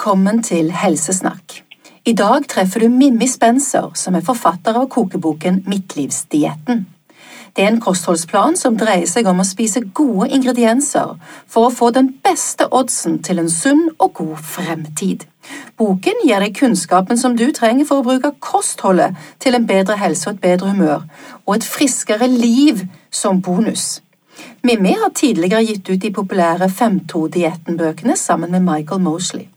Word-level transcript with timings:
Velkommen 0.00 0.38
til 0.42 0.70
Helsesnakk. 0.72 1.58
I 2.08 2.12
dag 2.16 2.46
treffer 2.48 2.80
du 2.80 2.88
Mimmi 2.88 3.26
Spencer, 3.28 3.90
som 3.94 4.14
er 4.16 4.22
forfatter 4.24 4.78
av 4.80 4.86
kokeboken 4.88 5.58
Midtlivsdietten. 5.68 6.86
Det 7.52 7.66
er 7.66 7.68
en 7.68 7.82
kostholdsplan 7.84 8.56
som 8.56 8.78
dreier 8.80 9.04
seg 9.10 9.28
om 9.28 9.42
å 9.42 9.44
spise 9.44 9.82
gode 9.98 10.30
ingredienser 10.32 11.12
for 11.44 11.68
å 11.68 11.74
få 11.82 11.90
den 11.92 12.08
beste 12.24 12.70
oddsen 12.72 13.20
til 13.28 13.44
en 13.44 13.52
sunn 13.52 13.84
og 13.98 14.14
god 14.22 14.40
fremtid. 14.54 15.28
Boken 15.76 16.24
gir 16.24 16.46
deg 16.46 16.56
kunnskapen 16.56 17.20
som 17.20 17.36
du 17.36 17.50
trenger 17.52 17.84
for 17.84 18.00
å 18.00 18.08
bruke 18.08 18.32
kostholdet 18.40 19.20
til 19.36 19.60
en 19.60 19.68
bedre 19.68 20.00
helse 20.00 20.30
og 20.30 20.38
et 20.38 20.44
bedre 20.48 20.72
humør, 20.72 21.04
og 21.44 21.58
et 21.58 21.70
friskere 21.76 22.32
liv 22.32 22.86
som 23.12 23.44
bonus. 23.44 24.00
Mimmi 24.64 24.96
har 25.04 25.12
tidligere 25.12 25.66
gitt 25.68 25.92
ut 25.92 26.00
de 26.00 26.16
populære 26.24 26.72
5-2-dietten-bøkene 26.72 28.16
sammen 28.16 28.56
med 28.56 28.64
Michael 28.64 29.04
Mosley. 29.04 29.50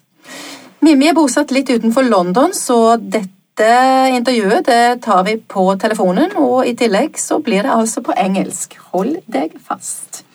Mimmi 0.83 1.07
er 1.07 1.15
bosatt 1.15 1.51
litt 1.55 1.69
utenfor 1.71 2.03
London, 2.03 2.51
så 2.51 2.97
dette 2.97 3.67
intervjuet 4.11 4.65
det 4.67 5.03
tar 5.05 5.21
vi 5.23 5.37
på 5.37 5.63
telefonen, 5.79 6.33
og 6.35 6.67
i 6.67 6.73
tillegg 6.75 7.15
så 7.21 7.37
blir 7.39 7.63
det 7.63 7.71
altså 7.71 8.03
på 8.03 8.15
engelsk. 8.19 8.75
Hold 8.91 9.21
deg 9.31 9.55
fast. 9.63 10.25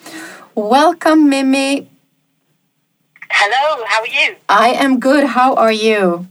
Welcome, 0.57 1.29
Mimmi. 1.29 1.85
Hello, 3.29 3.85
how 3.93 4.01
are 4.01 4.09
you? 4.09 4.37
I 4.49 4.73
am 4.87 4.99
good. 5.01 5.37
How 5.37 5.53
are 5.55 5.73
you? 5.73 6.25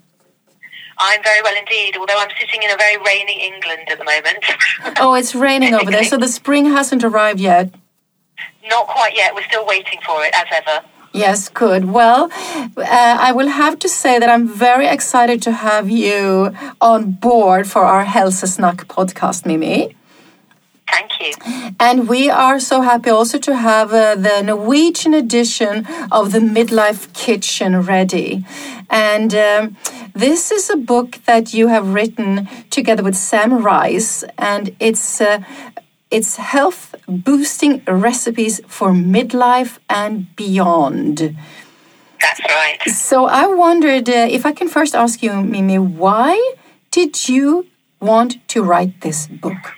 I'm 0.97 1.22
very 1.22 1.41
well 1.45 1.58
indeed, 1.61 1.95
although 2.02 2.17
I'm 2.17 2.34
sitting 2.41 2.63
in 2.63 2.72
a 2.73 2.78
very 2.78 2.97
rainy 2.97 3.38
England 3.45 3.86
at 3.91 4.00
the 4.02 4.08
moment. 4.13 4.41
Oh, 5.00 5.13
it's 5.13 5.36
raining 5.36 5.75
over 5.75 5.91
there, 5.91 6.03
so 6.03 6.17
the 6.17 6.28
spring 6.28 6.66
hasn't 6.66 7.03
arrived 7.03 7.39
yet. 7.39 7.69
Not 8.67 8.88
quite 8.88 9.16
yet. 9.16 9.36
We're 9.36 9.50
still 9.53 9.67
waiting 9.67 10.00
for 10.03 10.25
it, 10.25 10.34
as 10.34 10.47
ever. 10.52 10.81
Yes, 11.13 11.50
good. 11.50 11.86
Well, 11.86 12.30
uh, 12.77 13.17
I 13.19 13.31
will 13.31 13.47
have 13.47 13.80
to 13.80 13.89
say 13.89 14.19
that 14.19 14.30
I'm 14.30 14.47
very 14.47 14.88
excited 14.88 15.41
to 15.44 15.52
have 15.52 15.89
you 15.89 16.53
on 16.80 17.11
board 17.11 17.67
for 17.67 17.83
our 17.83 18.05
Helsesnakk 18.05 18.86
podcast, 18.88 19.45
Mimi. 19.45 19.95
Thank 20.91 21.11
you. 21.19 21.73
And 21.80 22.08
we 22.08 22.30
are 22.30 22.59
so 22.59 22.81
happy 22.81 23.09
also 23.09 23.38
to 23.39 23.55
have 23.55 23.94
uh, 23.94 24.16
the 24.16 24.41
Norwegian 24.41 25.13
edition 25.13 25.85
of 26.11 26.31
the 26.31 26.39
Midlife 26.39 27.11
Kitchen 27.13 27.81
ready. 27.81 28.45
And 28.89 29.35
um, 29.35 29.78
this 30.13 30.52
is 30.52 30.69
a 30.69 30.78
book 30.78 31.19
that 31.25 31.53
you 31.53 31.67
have 31.67 31.94
written 31.94 32.47
together 32.69 33.03
with 33.03 33.16
Sam 33.16 33.63
Rice, 33.63 34.23
and 34.38 34.75
it's 34.80 35.19
uh, 35.19 35.44
it's 36.09 36.38
health 36.38 36.95
boosting 37.08 37.83
recipes 37.88 38.61
for 38.67 38.91
midlife 38.91 39.80
and 39.89 40.36
beyond. 40.36 41.38
That's 42.22 42.41
right. 42.50 42.81
So 42.88 43.25
I 43.25 43.45
wondered 43.47 44.09
uh, 44.09 44.28
if 44.30 44.45
I 44.45 44.52
can 44.52 44.67
first 44.67 44.95
ask 44.95 45.22
you, 45.22 45.33
Mimi, 45.41 45.78
why 45.78 46.55
did 46.91 47.30
you 47.30 47.67
want 48.00 48.47
to 48.50 48.63
write 48.63 49.02
this 49.02 49.28
book? 49.28 49.73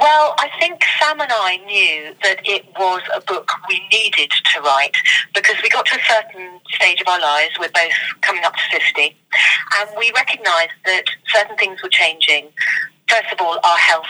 Well, 0.00 0.34
I 0.38 0.48
think 0.60 0.82
Sam 1.00 1.20
and 1.20 1.30
I 1.32 1.56
knew 1.66 2.14
that 2.22 2.40
it 2.44 2.66
was 2.78 3.02
a 3.14 3.20
book 3.20 3.50
we 3.68 3.82
needed 3.90 4.30
to 4.30 4.60
write 4.60 4.94
because 5.34 5.56
we 5.62 5.68
got 5.70 5.86
to 5.86 5.96
a 5.96 6.02
certain 6.02 6.60
stage 6.70 7.00
of 7.00 7.08
our 7.08 7.20
lives, 7.20 7.54
we're 7.58 7.70
both 7.70 7.92
coming 8.20 8.44
up 8.44 8.54
to 8.54 8.78
50, 8.78 9.16
and 9.80 9.90
we 9.96 10.12
recognised 10.14 10.72
that 10.84 11.04
certain 11.26 11.56
things 11.56 11.82
were 11.82 11.88
changing. 11.88 12.48
First 13.08 13.32
of 13.32 13.40
all, 13.40 13.58
our 13.64 13.78
health 13.78 14.06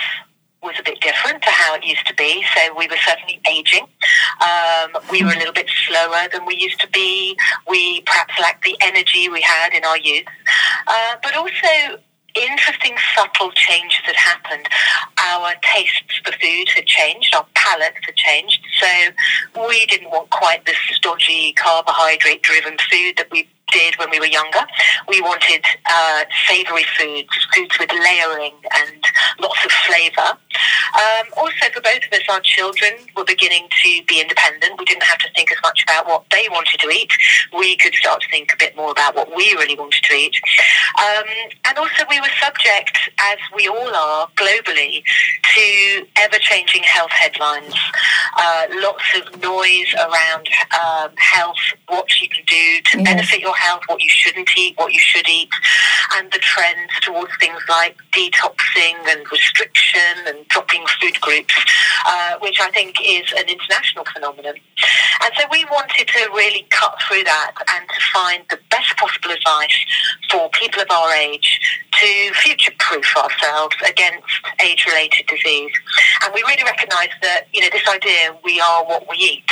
was 0.61 0.75
a 0.79 0.83
bit 0.83 0.99
different 1.01 1.41
to 1.43 1.49
how 1.49 1.75
it 1.75 1.85
used 1.85 2.05
to 2.07 2.13
be. 2.15 2.43
So 2.55 2.75
we 2.77 2.87
were 2.87 2.97
certainly 3.05 3.39
aging. 3.49 3.87
Um, 4.41 5.01
we 5.09 5.23
were 5.23 5.31
a 5.31 5.37
little 5.37 5.53
bit 5.53 5.69
slower 5.87 6.27
than 6.31 6.45
we 6.45 6.55
used 6.55 6.79
to 6.81 6.87
be. 6.89 7.37
We 7.67 8.01
perhaps 8.01 8.33
lacked 8.39 8.63
the 8.63 8.75
energy 8.81 9.29
we 9.29 9.41
had 9.41 9.73
in 9.73 9.83
our 9.85 9.97
youth. 9.97 10.27
Uh, 10.87 11.15
but 11.23 11.35
also 11.35 11.99
interesting 12.35 12.95
subtle 13.15 13.51
changes 13.51 14.01
had 14.03 14.15
happened. 14.15 14.67
Our 15.17 15.53
tastes 15.61 16.19
for 16.23 16.31
food 16.33 16.69
had 16.75 16.85
changed, 16.85 17.33
our 17.35 17.45
palates 17.55 17.99
had 18.05 18.15
changed. 18.15 18.59
So 18.79 19.67
we 19.67 19.85
didn't 19.87 20.09
want 20.09 20.29
quite 20.29 20.65
this 20.65 20.77
stodgy 20.91 21.53
carbohydrate 21.53 22.43
driven 22.43 22.77
food 22.89 23.17
that 23.17 23.27
we 23.31 23.47
did 23.71 23.95
when 23.97 24.09
we 24.09 24.19
were 24.19 24.25
younger. 24.25 24.65
We 25.07 25.21
wanted 25.21 25.63
uh, 25.89 26.23
savoury 26.47 26.85
foods, 26.97 27.29
foods 27.53 27.77
with 27.79 27.91
layering 27.91 28.53
and 28.77 29.03
lots 29.39 29.63
of 29.65 29.71
flavour. 29.71 30.37
Um, 30.99 31.25
also, 31.49 31.73
for 31.73 31.81
both 31.81 32.03
of 32.05 32.13
us, 32.13 32.21
our 32.29 32.41
children 32.41 32.91
were 33.15 33.23
beginning 33.25 33.67
to 33.83 34.03
be 34.05 34.21
independent. 34.21 34.77
We 34.77 34.85
didn't 34.85 35.03
have 35.03 35.17
to 35.19 35.29
think 35.35 35.51
as 35.51 35.57
much 35.63 35.83
about 35.83 36.05
what 36.05 36.23
they 36.29 36.47
wanted 36.51 36.79
to 36.79 36.89
eat. 36.89 37.11
We 37.57 37.75
could 37.77 37.93
start 37.95 38.21
to 38.21 38.29
think 38.29 38.53
a 38.53 38.57
bit 38.57 38.75
more 38.75 38.91
about 38.91 39.15
what 39.15 39.35
we 39.35 39.53
really 39.53 39.75
wanted 39.75 40.03
to 40.03 40.13
eat. 40.13 40.35
Um, 40.99 41.25
and 41.65 41.77
also, 41.77 42.03
we 42.09 42.19
were 42.21 42.29
subject, 42.39 42.97
as 43.19 43.37
we 43.55 43.67
all 43.67 43.95
are 43.95 44.27
globally, 44.35 45.01
to 45.55 46.07
ever-changing 46.17 46.83
health 46.83 47.11
headlines. 47.11 47.73
Uh, 48.37 48.65
lots 48.81 49.03
of 49.17 49.41
noise 49.41 49.93
around 49.95 50.47
um, 50.77 51.09
health, 51.17 51.57
what 51.87 52.07
you 52.21 52.29
can 52.29 52.43
do 52.45 52.81
to 52.91 53.03
benefit 53.03 53.39
your 53.39 53.55
health, 53.55 53.81
what 53.87 54.01
you 54.01 54.09
shouldn't 54.09 54.49
eat, 54.55 54.77
what 54.77 54.93
you 54.93 54.99
should 54.99 55.27
eat, 55.27 55.49
and 56.13 56.31
the 56.31 56.39
trends 56.39 56.91
towards 57.01 57.31
things 57.39 57.59
like 57.69 57.97
detoxing 58.11 58.95
and 59.07 59.25
restriction 59.31 60.01
and 60.27 60.47
dropping 60.49 60.85
food 61.01 61.19
groups, 61.21 61.38
uh, 62.05 62.35
which 62.39 62.59
I 62.59 62.71
think 62.71 62.95
is 63.03 63.31
an 63.37 63.47
international 63.47 64.05
phenomenon. 64.13 64.55
And 65.21 65.31
so 65.37 65.43
we 65.51 65.65
wanted 65.65 66.07
to 66.07 66.29
really 66.33 66.65
cut 66.69 66.95
through 67.07 67.23
that 67.23 67.51
and 67.69 67.87
to 67.89 68.01
find 68.13 68.43
the 68.49 68.59
best 68.71 68.95
possible 68.97 69.31
advice 69.31 69.85
for 70.31 70.49
people 70.49 70.81
of 70.81 70.89
our 70.91 71.13
age 71.13 71.59
to 71.99 72.33
future-proof 72.33 73.17
ourselves 73.17 73.75
against 73.87 74.25
age-related 74.63 75.27
disease. 75.27 75.71
And 76.23 76.33
we 76.33 76.41
really 76.43 76.63
recognise 76.63 77.09
that, 77.21 77.47
you 77.53 77.61
know, 77.61 77.69
this 77.71 77.87
idea, 77.87 78.35
we 78.43 78.59
are 78.59 78.85
what 78.85 79.07
we 79.09 79.17
eat, 79.17 79.51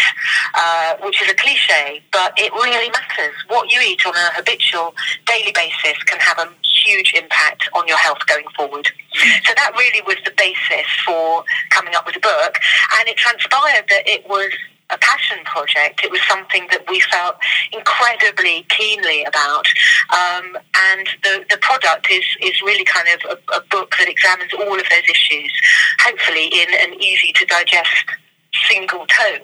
uh, 0.56 0.96
which 1.04 1.22
is 1.22 1.30
a 1.30 1.36
cliche, 1.36 2.02
but 2.12 2.34
it 2.38 2.52
really 2.54 2.90
matters. 2.90 3.36
What 3.48 3.72
you 3.72 3.80
eat 3.82 4.06
on 4.06 4.16
a 4.16 4.34
habitual 4.34 4.96
daily 5.26 5.52
basis 5.52 6.02
can 6.04 6.20
have 6.20 6.40
a 6.40 6.50
huge 6.86 7.14
impact 7.16 7.70
on 7.74 7.88
your 7.88 7.98
health 7.98 8.20
going 8.28 8.46
forward. 8.56 8.88
So 9.46 9.54
that 9.56 9.72
really 9.76 10.02
was 10.06 10.18
the 10.24 10.32
basis 10.38 10.88
for 11.06 11.44
coming 11.72 11.96
up 11.96 12.06
with 12.06 12.16
the 12.16 12.22
book. 12.22 12.60
And 13.00 13.10
it 13.10 13.18
transpired 13.18 13.86
that 13.90 14.04
it 14.08 14.28
was 14.28 14.52
a 14.90 14.98
passion 15.00 15.38
project. 15.46 16.04
It 16.04 16.12
was 16.12 16.22
something 16.28 16.68
that 16.72 16.86
we 16.88 17.00
felt 17.02 17.36
incredibly 17.74 18.66
keenly 18.70 19.24
about. 19.24 19.68
Um, 20.10 20.58
and 20.92 21.08
the, 21.24 21.46
the 21.50 21.58
product 21.58 22.10
is, 22.10 22.24
is 22.42 22.62
really 22.62 22.86
kind 22.86 23.08
of 23.16 23.38
a, 23.38 23.58
a 23.58 23.62
book 23.70 23.96
that 24.00 24.08
examines 24.08 24.54
all 24.54 24.80
of 24.80 24.86
those 24.90 25.10
issues, 25.10 25.52
hopefully 26.00 26.46
in 26.46 26.68
an 26.80 27.02
easy 27.02 27.34
to 27.34 27.46
digest 27.46 28.06
single 28.68 29.06
tone. 29.08 29.42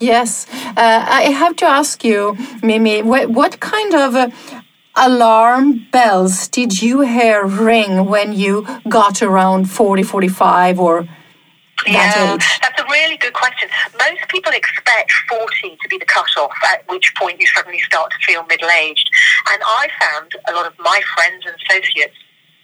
Yes, 0.00 0.46
uh, 0.76 1.06
I 1.08 1.30
have 1.30 1.56
to 1.56 1.66
ask 1.66 2.04
you, 2.04 2.36
Mimi, 2.62 3.02
what, 3.02 3.30
what 3.30 3.60
kind 3.60 3.94
of 3.94 4.14
uh, 4.14 4.30
alarm 4.96 5.86
bells 5.90 6.48
did 6.48 6.82
you 6.82 7.00
hear 7.00 7.44
ring 7.46 8.06
when 8.06 8.32
you 8.32 8.66
got 8.88 9.22
around 9.22 9.70
40, 9.70 10.02
45 10.02 10.80
or 10.80 11.08
that 11.92 12.16
Yeah, 12.16 12.34
age? 12.34 12.58
that's 12.62 12.80
a 12.80 12.84
really 12.90 13.16
good 13.16 13.32
question. 13.34 13.68
Most 13.98 14.26
people 14.28 14.52
expect 14.52 15.12
40 15.28 15.76
to 15.82 15.88
be 15.88 15.98
the 15.98 16.06
cutoff, 16.06 16.52
at 16.72 16.88
which 16.88 17.14
point 17.16 17.40
you 17.40 17.46
suddenly 17.48 17.80
start 17.80 18.10
to 18.12 18.18
feel 18.26 18.44
middle 18.46 18.70
aged. 18.70 19.08
And 19.52 19.62
I 19.66 19.88
found 20.00 20.32
a 20.48 20.52
lot 20.52 20.66
of 20.66 20.72
my 20.78 21.00
friends 21.14 21.44
and 21.46 21.54
associates, 21.62 22.14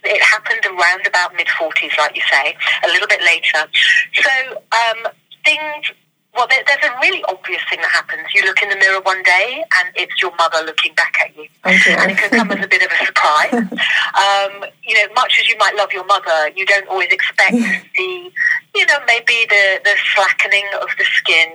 it 0.03 0.21
happened 0.23 0.65
around 0.65 1.05
about 1.05 1.35
mid 1.35 1.47
40s, 1.47 1.97
like 1.97 2.15
you 2.15 2.23
say, 2.31 2.55
a 2.83 2.87
little 2.87 3.07
bit 3.07 3.21
later. 3.21 3.67
So 4.15 4.31
um, 4.71 5.11
things. 5.45 5.91
Well, 6.33 6.47
there, 6.49 6.63
there's 6.65 6.79
a 6.89 6.95
really 7.01 7.21
obvious 7.25 7.61
thing 7.69 7.81
that 7.81 7.91
happens. 7.91 8.23
You 8.33 8.45
look 8.45 8.61
in 8.63 8.69
the 8.69 8.77
mirror 8.77 9.01
one 9.01 9.21
day, 9.21 9.65
and 9.79 9.89
it's 9.95 10.21
your 10.21 10.31
mother 10.37 10.63
looking 10.65 10.93
back 10.95 11.13
at 11.19 11.35
you, 11.35 11.43
Okay. 11.65 11.93
and 11.93 12.09
it 12.09 12.17
can 12.17 12.29
come 12.29 12.49
as 12.51 12.63
a 12.63 12.69
bit 12.69 12.81
of 12.81 12.89
a 12.89 13.05
surprise. 13.05 13.51
Um, 14.11 14.65
you 14.83 14.93
know, 14.95 15.13
much 15.15 15.39
as 15.41 15.47
you 15.47 15.55
might 15.57 15.73
love 15.75 15.93
your 15.93 16.05
mother, 16.05 16.49
you 16.55 16.65
don't 16.65 16.87
always 16.89 17.07
expect 17.11 17.51
to 17.55 17.81
see, 17.95 18.10
you 18.10 18.10
know, 18.93 18.99
maybe 19.07 19.45
the, 19.49 19.79
the 19.83 19.95
slackening 20.15 20.65
of 20.81 20.89
the 20.97 21.05
skin, 21.05 21.49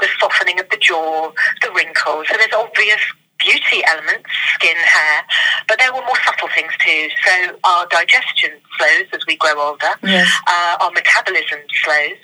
the 0.00 0.08
softening 0.18 0.58
of 0.60 0.68
the 0.70 0.76
jaw, 0.76 1.30
the 1.62 1.70
wrinkles. 1.72 2.26
So 2.28 2.36
there's 2.36 2.52
obvious 2.52 3.00
beauty 3.38 3.82
elements, 3.88 4.28
skin, 4.54 4.76
hair, 4.76 5.22
but 5.66 5.78
there 5.78 5.92
were 5.94 6.02
more 6.02 6.18
subtle 6.26 6.48
things 6.54 6.72
too. 6.84 7.08
So 7.24 7.56
our 7.64 7.86
digestion 7.86 8.50
slows 8.76 9.06
as 9.14 9.20
we 9.26 9.36
grow 9.36 9.58
older, 9.58 9.92
Yes. 10.02 10.28
uh, 10.46 10.76
our 10.80 10.90
metabolism 10.90 11.58
slows, 11.82 12.20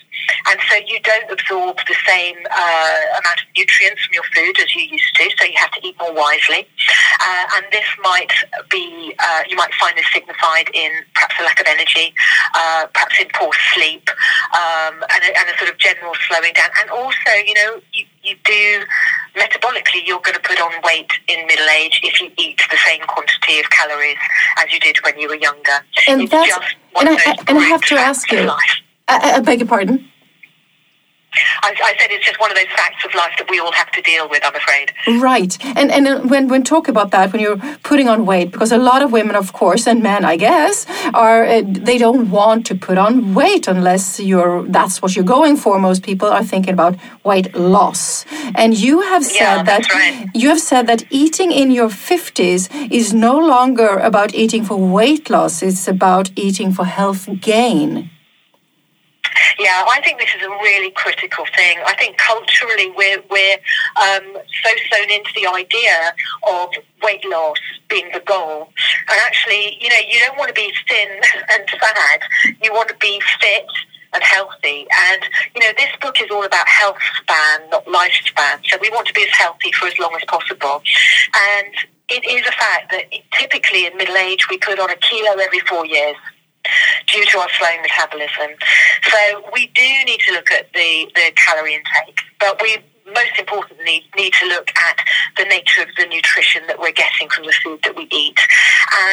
and 0.47 0.61
so 0.69 0.77
you 0.87 1.01
don't 1.01 1.31
absorb 1.31 1.79
the 1.89 1.97
same 2.07 2.37
uh, 2.51 3.21
amount 3.21 3.41
of 3.41 3.47
nutrients 3.57 4.05
from 4.05 4.15
your 4.15 4.27
food 4.35 4.59
as 4.61 4.75
you 4.75 4.83
used 4.83 5.15
to. 5.17 5.31
So 5.39 5.45
you 5.45 5.57
have 5.57 5.71
to 5.73 5.87
eat 5.87 5.97
more 6.01 6.13
wisely, 6.13 6.67
uh, 7.21 7.45
and 7.57 7.65
this 7.71 7.87
might 8.03 8.33
be 8.71 9.15
uh, 9.19 9.43
you 9.49 9.57
might 9.57 9.75
find 9.75 9.97
this 9.97 10.07
signified 10.13 10.71
in 10.75 10.91
perhaps 11.15 11.35
a 11.41 11.45
lack 11.45 11.61
of 11.61 11.67
energy, 11.69 12.15
uh, 12.55 12.87
perhaps 12.93 13.19
in 13.21 13.29
poor 13.35 13.53
sleep, 13.75 14.09
um, 14.55 15.03
and, 15.15 15.23
a, 15.25 15.31
and 15.39 15.51
a 15.51 15.59
sort 15.59 15.71
of 15.71 15.79
general 15.79 16.15
slowing 16.29 16.53
down. 16.55 16.71
And 16.81 16.91
also, 16.91 17.33
you 17.45 17.55
know, 17.55 17.81
you, 17.93 18.05
you 18.23 18.37
do 18.45 18.85
metabolically 19.37 20.07
you're 20.07 20.21
going 20.21 20.35
to 20.35 20.41
put 20.41 20.61
on 20.61 20.73
weight 20.83 21.11
in 21.29 21.47
middle 21.47 21.69
age 21.79 22.01
if 22.03 22.21
you 22.21 22.31
eat 22.39 22.61
the 22.71 22.79
same 22.87 23.03
quantity 23.03 23.61
of 23.61 23.69
calories 23.71 24.17
as 24.59 24.73
you 24.73 24.81
did 24.81 24.97
when 25.05 25.19
you 25.19 25.29
were 25.29 25.37
younger. 25.37 25.79
And 26.09 26.23
it's 26.23 26.31
that's, 26.31 26.75
and 26.99 27.09
I, 27.09 27.37
and 27.49 27.59
I 27.59 27.65
have 27.65 27.83
to 27.83 27.97
ask 27.97 28.31
you, 28.33 28.51
I, 29.09 29.35
I 29.37 29.41
beg 29.41 29.61
your 29.61 29.69
pardon? 29.69 30.11
I, 31.63 31.75
I, 31.85 31.97
said 31.99 32.11
it's 32.11 32.25
just 32.25 32.41
one 32.41 32.51
of 32.51 32.57
those 32.57 32.67
facts 32.75 33.05
of 33.05 33.15
life 33.15 33.35
that 33.39 33.51
we 33.51 33.59
all 33.59 33.73
have 33.73 33.91
to 33.93 34.03
deal 34.03 34.29
with. 34.29 34.43
I'm 34.45 34.55
afraid. 34.55 34.93
Right, 35.21 35.57
and 35.77 35.91
and 35.91 36.31
when 36.31 36.49
when 36.49 36.63
talk 36.63 36.89
about 36.89 37.11
that, 37.11 37.33
when 37.33 37.43
you're 37.43 37.59
putting 37.83 38.09
on 38.09 38.27
weight, 38.27 38.53
because 38.53 38.73
a 38.73 38.79
lot 38.79 39.03
of 39.03 39.13
women, 39.13 39.37
of 39.37 39.53
course, 39.53 39.87
and 39.87 40.03
men, 40.03 40.25
I 40.25 40.37
guess, 40.37 40.87
are 41.13 41.45
uh, 41.45 41.63
they 41.67 41.99
don't 41.99 42.31
want 42.31 42.67
to 42.67 42.75
put 42.75 42.99
on 42.99 43.35
weight 43.35 43.69
unless 43.69 44.19
you're 44.19 44.63
that's 44.69 45.03
what 45.03 45.15
you're 45.15 45.25
going 45.25 45.57
for. 45.57 45.79
Most 45.79 46.03
people 46.03 46.29
are 46.29 46.45
thinking 46.45 46.73
about 46.73 46.97
weight 47.25 47.55
loss, 47.55 48.25
and 48.55 48.79
you 48.79 49.03
have 49.03 49.25
said 49.25 49.57
yeah, 49.57 49.63
that 49.63 49.93
right. 49.93 50.31
you 50.35 50.49
have 50.49 50.61
said 50.61 50.87
that 50.87 51.05
eating 51.11 51.53
in 51.53 51.71
your 51.71 51.89
50s 51.89 52.69
is 52.91 53.13
no 53.13 53.37
longer 53.37 53.99
about 53.99 54.35
eating 54.35 54.65
for 54.65 54.77
weight 54.77 55.29
loss; 55.29 55.63
it's 55.63 55.87
about 55.87 56.31
eating 56.37 56.73
for 56.73 56.85
health 56.85 57.29
gain. 57.41 58.11
Yeah, 59.59 59.85
I 59.89 60.01
think 60.03 60.19
this 60.19 60.31
is 60.37 60.43
a 60.43 60.49
really 60.49 60.91
critical 60.93 61.45
thing. 61.57 61.79
I 61.87 61.95
think 61.97 62.19
culturally 62.19 62.91
we're, 62.97 63.23
we're 63.31 63.59
um, 63.97 64.35
so 64.35 64.71
sewn 64.91 65.11
into 65.11 65.31
the 65.35 65.47
idea 65.47 66.15
of 66.49 66.71
weight 67.03 67.25
loss 67.25 67.59
being 67.89 68.11
the 68.13 68.21
goal. 68.21 68.69
And 69.09 69.19
actually, 69.27 69.79
you 69.81 69.89
know, 69.89 70.01
you 70.09 70.21
don't 70.21 70.39
want 70.39 70.49
to 70.49 70.55
be 70.55 70.73
thin 70.89 71.09
and 71.51 71.69
fat. 71.71 72.21
You 72.63 72.73
want 72.73 72.89
to 72.89 72.97
be 72.97 73.21
fit 73.41 73.67
and 74.13 74.23
healthy. 74.23 74.87
And, 75.11 75.23
you 75.55 75.61
know, 75.61 75.73
this 75.77 75.91
book 76.01 76.21
is 76.21 76.31
all 76.31 76.45
about 76.45 76.67
health 76.67 76.99
span, 77.21 77.71
not 77.71 77.85
lifespan. 77.87 78.61
So 78.67 78.79
we 78.81 78.91
want 78.91 79.07
to 79.09 79.15
be 79.15 79.23
as 79.23 79.31
healthy 79.31 79.73
for 79.73 79.87
as 79.87 79.99
long 79.99 80.15
as 80.17 80.23
possible. 80.27 80.83
And 81.35 81.75
it 82.09 82.25
is 82.25 82.47
a 82.47 82.53
fact 82.53 82.93
that 82.93 83.05
typically 83.33 83.87
in 83.87 83.97
middle 83.97 84.17
age 84.17 84.49
we 84.49 84.59
put 84.59 84.79
on 84.79 84.91
a 84.91 84.97
kilo 84.97 85.33
every 85.41 85.61
four 85.61 85.85
years 85.87 86.17
due 87.07 87.25
to 87.27 87.39
our 87.39 87.49
slow 87.59 87.75
metabolism. 87.83 88.57
So 89.11 89.45
we 89.53 89.69
do 89.69 89.89
need 90.05 90.21
to 90.21 90.33
look 90.33 90.51
at 90.51 90.73
the, 90.73 91.11
the 91.15 91.33
calorie 91.37 91.75
intake, 91.75 92.21
but 92.41 92.61
we 92.63 92.79
most 93.15 93.39
importantly 93.39 94.03
need 94.17 94.33
to 94.33 94.47
look 94.47 94.69
at 94.77 94.99
the 95.37 95.45
nature 95.45 95.83
of 95.83 95.89
the 95.97 96.07
nutrition 96.07 96.63
that 96.67 96.79
we're 96.79 96.93
getting 96.93 97.29
from 97.29 97.47
the 97.47 97.55
food 97.63 97.79
that 97.85 97.95
we 97.97 98.09
eat. 98.11 98.39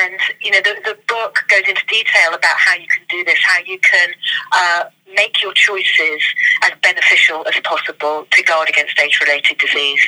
And, 0.01 0.19
you 0.41 0.51
know, 0.51 0.61
the, 0.63 0.75
the 0.83 0.97
book 1.07 1.44
goes 1.47 1.67
into 1.67 1.85
detail 1.88 2.33
about 2.33 2.57
how 2.57 2.75
you 2.75 2.88
can 2.88 3.03
do 3.09 3.23
this, 3.23 3.38
how 3.44 3.59
you 3.59 3.79
can 3.79 4.09
uh, 4.51 4.85
make 5.15 5.41
your 5.41 5.53
choices 5.53 6.21
as 6.63 6.71
beneficial 6.81 7.45
as 7.47 7.59
possible 7.63 8.25
to 8.31 8.44
guard 8.44 8.69
against 8.69 9.00
age-related 9.00 9.57
disease. 9.59 10.01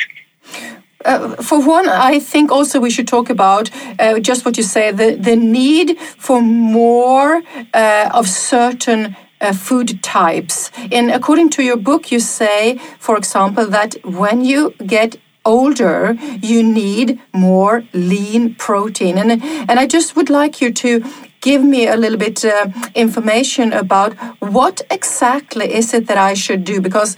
Uh, 1.05 1.35
for 1.35 1.61
one, 1.61 1.87
I 1.87 2.19
think 2.19 2.51
also 2.51 2.79
we 2.79 2.89
should 2.89 3.07
talk 3.07 3.29
about 3.29 3.69
uh, 3.99 4.19
just 4.19 4.43
what 4.43 4.57
you 4.57 4.63
say 4.63 4.91
the, 4.91 5.15
the 5.15 5.35
need 5.35 5.99
for 5.99 6.41
more 6.41 7.43
uh, 7.73 8.09
of 8.11 8.27
certain 8.27 9.15
uh, 9.39 9.53
food 9.53 10.01
types. 10.01 10.71
And 10.91 11.11
according 11.11 11.51
to 11.51 11.63
your 11.63 11.77
book, 11.77 12.11
you 12.11 12.19
say, 12.19 12.79
for 12.99 13.17
example, 13.17 13.67
that 13.67 13.95
when 14.03 14.43
you 14.43 14.73
get 14.85 15.17
older, 15.45 16.17
you 16.41 16.63
need 16.63 17.21
more 17.33 17.83
lean 17.93 18.55
protein. 18.55 19.19
And, 19.19 19.43
and 19.43 19.79
I 19.79 19.85
just 19.85 20.15
would 20.15 20.31
like 20.31 20.59
you 20.59 20.73
to 20.73 21.03
give 21.41 21.63
me 21.63 21.87
a 21.87 21.95
little 21.95 22.17
bit 22.17 22.43
uh, 22.43 22.67
information 22.95 23.71
about 23.71 24.15
what 24.39 24.81
exactly 24.89 25.71
is 25.71 25.93
it 25.93 26.07
that 26.07 26.17
I 26.17 26.33
should 26.33 26.63
do 26.63 26.81
because 26.81 27.15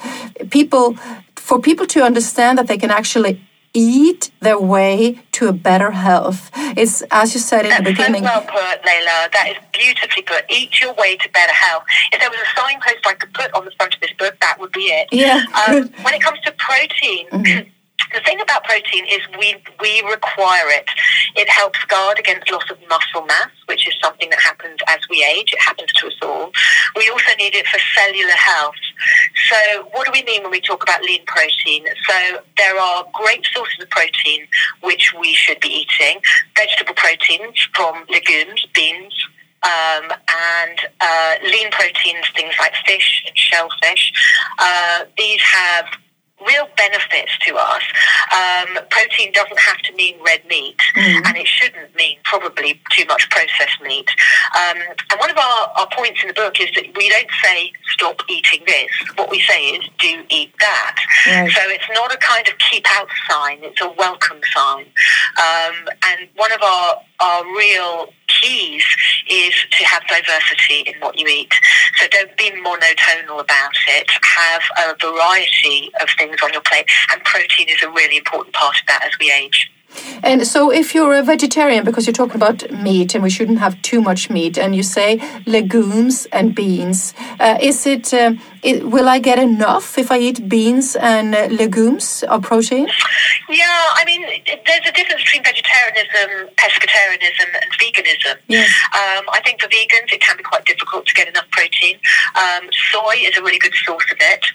people 0.50 0.98
for 1.36 1.62
people 1.62 1.86
to 1.88 2.04
understand 2.04 2.58
that 2.58 2.68
they 2.68 2.78
can 2.78 2.92
actually 2.92 3.47
eat 3.78 4.32
their 4.40 4.60
way 4.60 5.22
to 5.34 5.48
a 5.48 5.54
better 5.54 5.92
health. 5.92 6.50
It's 6.56 7.04
as 7.12 7.34
you 7.34 7.40
said 7.40 7.66
in 7.66 7.70
That's 7.70 7.84
the 7.84 7.92
beginning. 7.92 8.24
So 8.24 8.30
well 8.30 8.42
put, 8.42 8.82
Layla. 8.82 9.32
That 9.32 9.50
is 9.52 9.58
beautifully 9.72 10.24
put. 10.24 10.46
Eat 10.50 10.82
your 10.82 10.94
way 10.96 11.16
to 11.18 11.30
better 11.30 11.54
health. 11.54 11.84
If 12.12 12.20
there 12.20 12.30
was 12.30 12.40
a 12.40 12.60
signpost 12.60 13.06
I 13.06 13.14
could 13.14 13.34
put 13.34 13.54
on 13.54 13.66
the 13.66 13.72
front 13.72 13.94
of 13.94 14.00
this 14.02 14.12
book, 14.18 14.36
that 14.42 14.60
would 14.60 14.72
be 14.72 14.86
it. 14.86 15.08
Yeah. 15.12 15.46
Um, 15.68 15.90
when 16.02 16.14
it 16.14 16.22
comes 16.22 16.40
to 16.42 16.52
protein. 16.54 17.30
Mm-hmm. 17.30 17.70
The 18.14 18.22
thing 18.22 18.40
about 18.42 18.64
protein 18.64 19.06
is 19.06 19.20
we, 19.38 19.56
we 19.82 20.02
require 20.10 20.68
it. 20.70 20.88
It 21.36 21.50
helps 21.50 21.84
guard 21.86 22.20
against 22.20 22.52
loss 22.52 22.64
of 22.70 22.78
muscle 22.90 23.26
mass, 23.26 23.52
which 23.66 23.88
is 23.88 23.94
something 24.02 24.30
that 24.30 24.40
happens 24.40 24.80
as 24.88 25.00
we 25.10 25.24
age. 25.24 25.54
It 25.54 25.62
happens 25.62 25.92
to 25.94 26.08
us 26.08 26.16
all. 26.22 26.52
We 26.96 27.10
also 27.10 27.32
need 27.38 27.54
it 27.56 27.68
for 27.68 27.80
cellular 27.96 28.32
health. 28.32 28.76
So 29.50 29.90
what 29.92 30.06
do 30.06 30.12
we 30.12 30.24
mean 30.24 30.44
when 30.44 30.52
we 30.52 30.62
talk 30.62 30.84
about 30.84 31.02
lean 31.04 31.26
protein? 31.26 31.86
So 32.08 32.40
there 32.58 32.80
are 32.80 33.06
great 33.14 33.46
sources 33.54 33.84
of 33.84 33.90
protein 33.90 34.48
which 34.82 35.14
we 35.20 35.34
should 35.34 35.60
be 35.60 35.86
eating. 35.86 36.22
Vegetable 36.56 36.96
proteins 36.96 37.68
from 37.74 38.06
legumes, 38.10 38.66
beans, 38.74 39.14
um, 39.64 40.12
and 40.12 40.80
uh, 41.02 41.36
lean 41.44 41.72
proteins, 41.72 42.26
things 42.36 42.54
like 42.60 42.74
fish 42.86 43.24
and 43.28 43.38
shellfish. 43.38 44.14
Uh, 44.60 45.06
these 45.18 45.42
have 45.42 45.86
real 46.46 46.68
benefits 46.78 47.38
to 47.46 47.56
us. 47.56 47.82
Um, 48.32 48.84
protein 48.90 49.32
doesn't 49.32 49.60
have 49.60 49.78
to 49.80 49.94
mean 49.94 50.16
red 50.24 50.46
meat, 50.48 50.78
mm. 50.96 51.22
and 51.26 51.38
it 51.38 51.48
shouldn't 51.48 51.96
mean 51.96 52.18
probably 52.24 52.80
too 52.92 53.06
much 53.06 53.30
processed 53.30 53.82
meat. 53.82 54.10
Um, 54.56 54.78
and 55.12 55.20
one 55.20 55.32
of 55.32 55.38
our, 55.38 55.72
our 55.78 55.88
points 55.92 56.22
in 56.22 56.28
the 56.28 56.34
book 56.34 56.60
is 56.60 56.70
that 56.76 56.86
we 56.96 57.10
don't 57.10 57.30
say 57.44 57.72
stop 57.90 58.22
eating 58.30 58.64
this. 58.66 58.90
What 59.16 59.30
we 59.30 59.42
say 59.42 59.70
is 59.70 59.90
do 60.00 60.24
eat 60.30 60.54
that. 60.60 60.96
Right. 61.26 61.52
So 61.52 61.62
it's 61.66 61.90
not 61.94 62.14
a 62.14 62.18
kind 62.18 62.48
of 62.48 62.54
keep 62.70 62.86
out 62.98 63.10
sign; 63.30 63.60
it's 63.62 63.82
a 63.82 63.90
welcome 63.98 64.42
sign. 64.54 64.86
Um, 65.38 65.76
and 66.06 66.30
one 66.36 66.52
of 66.52 66.62
our 66.62 67.02
our 67.20 67.44
real 67.56 68.14
keys 68.42 68.84
is 69.30 69.54
to 69.72 69.84
have 69.86 70.04
diversity 70.08 70.82
in 70.90 71.00
what 71.00 71.18
you 71.18 71.28
eat. 71.28 71.54
So 71.98 72.08
don't 72.10 72.36
be 72.38 72.52
monotonal 72.52 73.42
about 73.42 73.76
it. 73.88 74.10
Have 74.24 74.62
a 74.90 74.96
variety 75.00 75.90
of 76.02 76.10
things 76.18 76.38
on 76.44 76.54
your 76.54 76.62
plate, 76.62 76.86
and 77.12 77.24
protein 77.24 77.70
is 77.70 77.82
a 77.84 77.90
really 77.90 78.18
important 78.18 78.54
part 78.54 78.76
of 78.80 78.88
that 78.88 79.04
as 79.04 79.12
we 79.20 79.32
age. 79.32 79.70
And 80.24 80.46
so, 80.46 80.72
if 80.72 80.94
you're 80.94 81.16
a 81.16 81.24
vegetarian, 81.24 81.84
because 81.84 82.06
you're 82.06 82.14
talking 82.14 82.36
about 82.36 82.70
meat 82.72 83.16
and 83.16 83.24
we 83.24 83.30
shouldn't 83.30 83.60
have 83.60 83.82
too 83.82 84.02
much 84.02 84.30
meat, 84.30 84.58
and 84.58 84.76
you 84.76 84.84
say 84.84 85.22
legumes 85.46 86.28
and 86.32 86.54
beans, 86.54 87.14
uh, 87.40 87.58
is 87.62 87.86
it, 87.86 88.14
uh, 88.14 88.34
it, 88.64 88.86
Will 88.88 89.08
I 89.08 89.20
get 89.20 89.40
enough 89.40 89.98
if 89.98 90.12
I 90.12 90.20
eat 90.20 90.50
beans 90.50 90.96
and 90.96 91.36
uh, 91.36 91.48
legumes 91.48 92.24
or 92.30 92.40
protein? 92.40 92.88
Yeah, 93.50 93.66
I 93.96 94.04
mean, 94.06 94.22
there's 94.46 94.88
a 94.88 94.92
difference 94.92 95.24
between 95.24 95.44
vegetarianism, 95.44 96.50
pescatarianism, 96.58 97.50
and 97.62 97.72
veganism. 97.80 98.36
Yes. 98.48 98.70
Um, 98.94 99.26
I 99.32 99.42
think 99.46 99.62
for 99.62 99.68
vegans, 99.68 100.12
it 100.12 100.22
can 100.22 100.36
be 100.36 100.44
quite 100.44 100.66
difficult 100.66 101.06
to 101.06 101.14
get 101.14 101.28
enough 101.28 101.50
protein. 101.52 101.98
Um, 102.36 102.70
soy 102.92 103.16
is 103.22 103.38
a 103.38 103.42
really 103.42 103.60
good 103.60 103.74
source 103.86 104.06
of 104.12 104.18
it. 104.20 104.46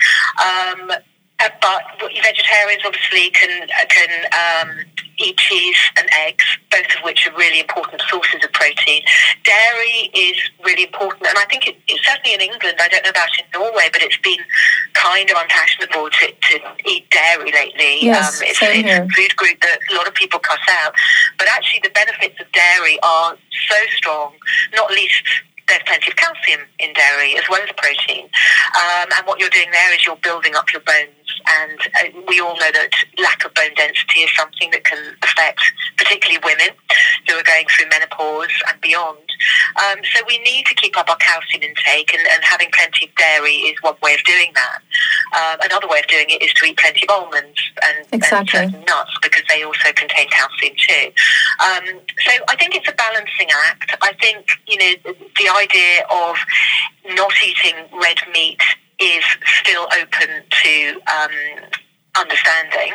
Uh, 1.41 1.49
but 1.61 1.83
vegetarians 2.23 2.83
obviously 2.87 3.31
can 3.31 3.67
can 3.89 4.11
um, 4.31 4.85
eat 5.19 5.37
cheese 5.37 5.77
and 5.97 6.09
eggs, 6.27 6.45
both 6.71 6.87
of 6.87 7.03
which 7.05 7.27
are 7.27 7.37
really 7.37 7.61
important 7.61 8.01
sources 8.09 8.43
of 8.45 8.53
protein. 8.53 9.03
Dairy 9.45 10.11
is 10.15 10.37
really 10.65 10.85
important, 10.85 11.27
and 11.27 11.37
I 11.39 11.45
think 11.47 11.67
it, 11.67 11.77
it's 11.89 12.05
certainly 12.07 12.35
in 12.35 12.41
England. 12.41 12.79
I 12.81 12.89
don't 12.89 13.03
know 13.05 13.11
about 13.11 13.29
in 13.39 13.45
Norway, 13.53 13.89
but 13.93 14.03
it's 14.03 14.19
been 14.19 14.39
kind 14.95 15.31
of 15.31 15.37
unfashionable 15.41 16.11
to, 16.11 16.27
to 16.31 16.55
eat 16.87 17.11
dairy 17.11 17.51
lately. 17.53 18.03
Yes, 18.03 18.41
um, 18.41 18.47
it's, 18.47 18.62
it's 18.62 18.87
a 18.87 19.09
food 19.15 19.37
group 19.37 19.61
that 19.62 19.79
a 19.91 19.95
lot 19.95 20.07
of 20.07 20.15
people 20.15 20.39
cut 20.39 20.61
out. 20.69 20.95
But 21.39 21.49
actually, 21.49 21.81
the 21.83 21.91
benefits 21.91 22.41
of 22.41 22.51
dairy 22.53 22.99
are 23.03 23.37
so 23.69 23.77
strong, 23.97 24.35
not 24.75 24.91
least 24.91 25.25
there's 25.69 25.83
plenty 25.87 26.11
of 26.11 26.17
calcium 26.17 26.61
in 26.79 26.93
dairy 26.93 27.37
as 27.39 27.45
well 27.49 27.62
as 27.62 27.71
protein. 27.77 28.29
Um, 28.77 29.09
and 29.17 29.27
what 29.27 29.39
you're 29.39 29.51
doing 29.51 29.71
there 29.71 29.95
is 29.95 30.05
you're 30.05 30.17
building 30.17 30.55
up 30.55 30.73
your 30.73 30.83
bones. 30.83 31.22
And 31.47 31.79
uh, 31.81 32.21
we 32.29 32.41
all 32.41 32.57
know 32.57 32.71
that 32.73 32.91
lack 33.19 33.45
of 33.45 33.55
bone 33.55 33.75
density 33.77 34.21
is 34.21 34.31
something 34.37 34.71
that 34.71 34.85
can 34.85 35.17
affect 35.23 35.61
particularly 35.97 36.41
women 36.45 36.75
who 37.29 37.35
are 37.35 37.43
going 37.43 37.67
through 37.69 37.89
menopause 37.89 38.53
and 38.69 38.81
beyond. 38.81 39.19
Um, 39.77 39.99
so 40.15 40.23
we 40.27 40.39
need 40.39 40.67
to 40.67 40.75
keep 40.75 40.97
up 40.97 41.09
our 41.09 41.17
calcium 41.17 41.62
intake, 41.62 42.12
and, 42.15 42.27
and, 42.27 42.43
having 42.43 42.69
plenty 42.73 43.07
of 43.07 43.15
dairy 43.17 43.73
is 43.73 43.77
one 43.83 43.95
way 44.03 44.15
of 44.15 44.23
doing 44.25 44.53
that. 44.55 44.81
Um, 45.35 45.59
another 45.65 45.89
way 45.89 46.01
of 46.01 46.07
doing 46.07 46.27
it 46.29 46.43
is 46.43 46.53
to 46.55 46.67
eat 46.67 46.77
plenty 46.77 47.07
of 47.09 47.11
almonds 47.11 47.59
and, 47.83 48.07
exactly. 48.12 48.61
and 48.61 48.73
nuts 48.87 49.17
because 49.23 49.43
they 49.49 49.62
also 49.62 49.93
contain 49.95 50.29
calcium 50.29 50.75
too. 50.77 51.11
Um, 51.61 52.01
so 52.27 52.33
I 52.49 52.57
think 52.57 52.75
it's 52.75 52.89
a 52.89 52.93
balancing 52.93 53.49
act. 53.67 53.97
I 54.03 54.12
think 54.21 54.47
you 54.67 54.77
know 54.77 54.93
the 55.05 55.49
idea 55.49 56.05
of 56.11 56.37
not 57.17 57.33
eating 57.43 57.75
red 58.01 58.19
meat 58.33 58.61
is 59.01 59.25
still 59.61 59.87
open 60.01 60.43
to 60.51 61.01
um, 61.11 61.71
understanding. 62.17 62.93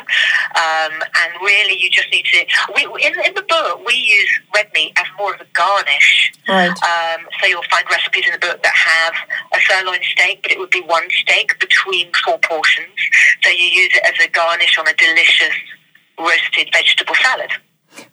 Um, 0.56 0.94
and 1.02 1.34
really, 1.42 1.78
you 1.80 1.90
just 1.90 2.10
need 2.12 2.26
to. 2.26 2.46
We, 2.76 2.84
in, 3.04 3.14
in, 3.26 3.34
the 3.34 3.42
book, 3.42 3.86
we 3.86 3.94
use 3.94 4.30
red 4.54 4.68
meat 4.74 4.94
as 4.98 5.06
more 5.18 5.34
of 5.34 5.42
a 5.42 5.48
garnish. 5.54 6.32
Right. 6.48 6.70
Um, 6.70 7.26
so 7.40 7.48
you'll 7.48 7.64
find 7.70 7.86
recipes 7.90 8.26
in 8.26 8.34
the 8.34 8.40
book 8.40 8.62
that 8.64 8.74
have 8.74 9.14
a 9.54 9.60
sirloin 9.68 10.00
steak, 10.12 10.44
but 10.44 10.52
it 10.52 10.60
would 10.60 10.70
be 10.70 10.82
one 10.82 11.08
steak 11.22 11.60
between 11.60 12.12
four 12.26 12.40
portions. 12.40 12.94
So 13.44 13.50
you 13.50 13.66
use 13.66 13.92
it 13.96 14.04
as 14.06 14.26
a 14.26 14.30
garnish 14.30 14.78
on 14.78 14.88
a 14.88 14.94
delicious 14.94 15.56
roasted 16.20 16.70
vegetable 16.74 17.16
salad. 17.16 17.52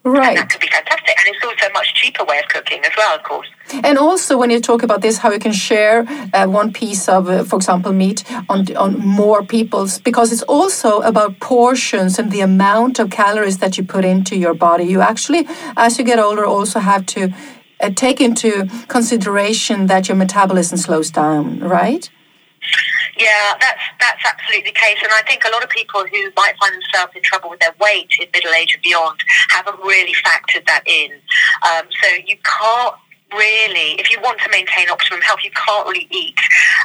Right. 0.03 0.29
And 0.29 0.39
that 0.39 0.51
could 0.51 0.61
be 0.61 0.69
fantastic. 0.69 1.15
And 1.19 1.35
it's 1.35 1.45
also 1.45 1.67
a 1.67 1.73
much 1.73 1.95
cheaper 1.95 2.25
way 2.25 2.39
of 2.39 2.49
cooking 2.49 2.81
as 2.85 2.93
well, 2.97 3.17
of 3.17 3.23
course. 3.23 3.49
And 3.83 3.99
also, 3.99 4.37
when 4.37 4.51
you 4.51 4.61
talk 4.61 4.83
about 4.83 5.01
this, 5.01 5.19
how 5.19 5.31
you 5.31 5.39
can 5.39 5.53
share 5.53 6.07
uh, 6.33 6.47
one 6.47 6.73
piece 6.73 7.09
of, 7.09 7.29
uh, 7.29 7.45
for 7.45 7.57
example, 7.57 7.93
meat 7.93 8.25
on, 8.49 8.77
on 8.77 8.99
more 8.99 9.45
people's, 9.45 9.99
because 9.99 10.33
it's 10.33 10.43
also 10.43 11.01
about 11.01 11.41
portions 11.41 12.19
and 12.19 12.31
the 12.31 12.41
amount 12.41 12.99
of 12.99 13.11
calories 13.11 13.59
that 13.59 13.79
you 13.79 13.85
put 13.85 14.05
into 14.05 14.37
your 14.37 14.55
body. 14.55 14.85
You 14.85 15.01
actually, 15.01 15.47
as 15.77 15.99
you 15.99 16.05
get 16.05 16.19
older, 16.19 16.45
also 16.45 16.81
have 16.81 17.07
to 17.07 17.33
uh, 17.81 17.91
take 17.91 18.21
into 18.21 18.69
consideration 18.89 19.87
that 19.87 20.09
your 20.09 20.17
metabolism 20.17 20.79
slows 20.79 21.11
down, 21.11 21.61
right? 21.61 22.11
Yeah, 23.17 23.55
that's 23.61 23.81
that's 24.01 24.23
absolutely 24.25 24.71
the 24.71 24.79
case, 24.79 24.99
and 25.03 25.13
I 25.13 25.23
think 25.23 25.45
a 25.45 25.51
lot 25.51 25.63
of 25.63 25.71
people 25.71 26.01
who 26.01 26.31
might 26.37 26.55
find 26.59 26.75
themselves 26.75 27.13
in 27.15 27.23
trouble 27.23 27.51
with 27.51 27.61
their 27.61 27.75
weight 27.81 28.11
in 28.21 28.27
middle 28.35 28.53
age 28.53 28.75
and 28.75 28.83
beyond 28.83 29.21
haven't 29.51 29.79
really 29.81 30.15
factored 30.15 30.67
that 30.67 30.83
in. 30.87 31.13
Um, 31.63 31.87
so 32.03 32.09
you 32.27 32.37
can't 32.43 32.95
really, 33.33 33.99
if 33.99 34.11
you 34.11 34.21
want 34.21 34.39
to 34.41 34.49
maintain 34.51 34.89
optimum 34.91 35.21
health, 35.23 35.41
you 35.43 35.51
can't 35.51 35.87
really 35.87 36.09
eat 36.11 36.39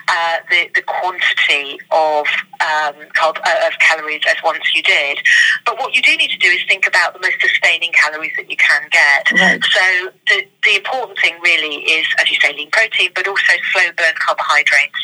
uh, 0.07 0.37
the, 0.49 0.69
the 0.75 0.81
quantity 0.81 1.79
of, 1.91 2.25
um, 2.61 2.95
uh, 3.21 3.67
of 3.67 3.73
calories 3.79 4.21
as 4.27 4.35
once 4.43 4.63
you 4.73 4.81
did. 4.83 5.19
But 5.65 5.77
what 5.77 5.95
you 5.95 6.01
do 6.01 6.15
need 6.17 6.31
to 6.31 6.37
do 6.37 6.47
is 6.47 6.61
think 6.67 6.87
about 6.87 7.13
the 7.13 7.19
most 7.19 7.39
sustaining 7.41 7.91
calories 7.93 8.33
that 8.37 8.49
you 8.49 8.57
can 8.57 8.81
get. 8.91 9.31
Right. 9.31 9.63
So 9.63 10.09
the, 10.27 10.47
the 10.63 10.75
important 10.75 11.19
thing 11.19 11.35
really 11.43 11.83
is, 11.85 12.07
as 12.21 12.29
you 12.31 12.37
say, 12.41 12.53
lean 12.53 12.71
protein, 12.71 13.11
but 13.13 13.27
also 13.27 13.53
slow 13.71 13.91
burn 13.97 14.13
carbohydrates. 14.17 14.99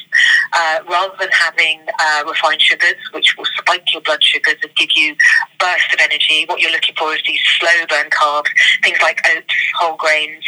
Uh, 0.54 0.80
rather 0.90 1.14
than 1.20 1.30
having 1.32 1.82
uh, 2.00 2.24
refined 2.26 2.62
sugars, 2.62 2.96
which 3.12 3.36
will 3.38 3.46
spike 3.58 3.92
your 3.94 4.02
blood 4.02 4.24
sugars 4.24 4.56
and 4.64 4.74
give 4.76 4.90
you 4.96 5.16
bursts 5.60 5.94
of 5.94 6.00
energy, 6.00 6.46
what 6.48 6.62
you're 6.62 6.72
looking 6.72 6.96
for 6.96 7.14
is 7.14 7.22
these 7.28 7.40
slow 7.60 7.86
burn 7.90 8.10
carbs, 8.10 8.48
things 8.82 8.98
like 9.02 9.20
oats, 9.36 9.54
whole 9.78 9.98
grains, 9.98 10.44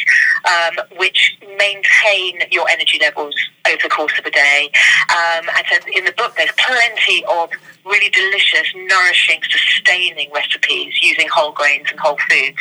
um, 0.46 0.77
which 0.98 1.38
maintain 1.58 2.42
your 2.52 2.68
energy 2.70 2.98
levels 3.02 3.36
over 3.68 3.78
the 3.84 3.90
course 3.90 4.14
of 4.18 4.26
a 4.26 4.32
day. 4.32 4.70
Um, 5.10 5.50
and 5.56 5.66
so 5.70 5.78
in 5.94 6.06
the 6.06 6.14
book, 6.14 6.36
there's 6.36 6.52
plenty 6.58 7.24
of 7.26 7.50
really 7.86 8.10
delicious, 8.10 8.68
nourishing, 8.76 9.42
sustaining 9.50 10.32
recipes 10.34 10.94
using 11.02 11.28
whole 11.34 11.52
grains 11.52 11.88
and 11.90 12.00
whole 12.00 12.18
foods, 12.30 12.60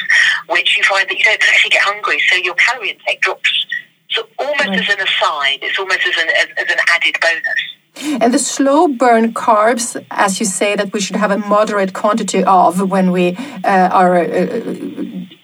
which 0.48 0.76
you 0.76 0.84
find 0.84 1.08
that 1.08 1.18
you 1.18 1.24
don't 1.24 1.42
actually 1.42 1.70
get 1.70 1.82
hungry, 1.82 2.20
so 2.28 2.36
your 2.36 2.54
calorie 2.54 2.90
intake 2.90 3.20
drops. 3.20 3.66
So 4.10 4.26
almost 4.38 4.68
right. 4.68 4.80
as 4.80 4.88
an 4.88 5.00
aside, 5.00 5.58
it's 5.62 5.78
almost 5.78 6.00
as 6.06 6.16
an, 6.16 6.28
as, 6.28 6.46
as 6.56 6.70
an 6.70 6.78
added 6.88 7.16
bonus. 7.20 8.22
And 8.22 8.32
the 8.32 8.38
slow 8.38 8.88
burn 8.88 9.32
carbs, 9.32 10.04
as 10.10 10.38
you 10.38 10.46
say, 10.46 10.76
that 10.76 10.92
we 10.92 11.00
should 11.00 11.16
have 11.16 11.30
a 11.30 11.38
moderate 11.38 11.94
quantity 11.94 12.44
of 12.44 12.90
when 12.90 13.10
we 13.10 13.36
uh, 13.64 13.88
are 13.90 14.16
uh, 14.16 14.26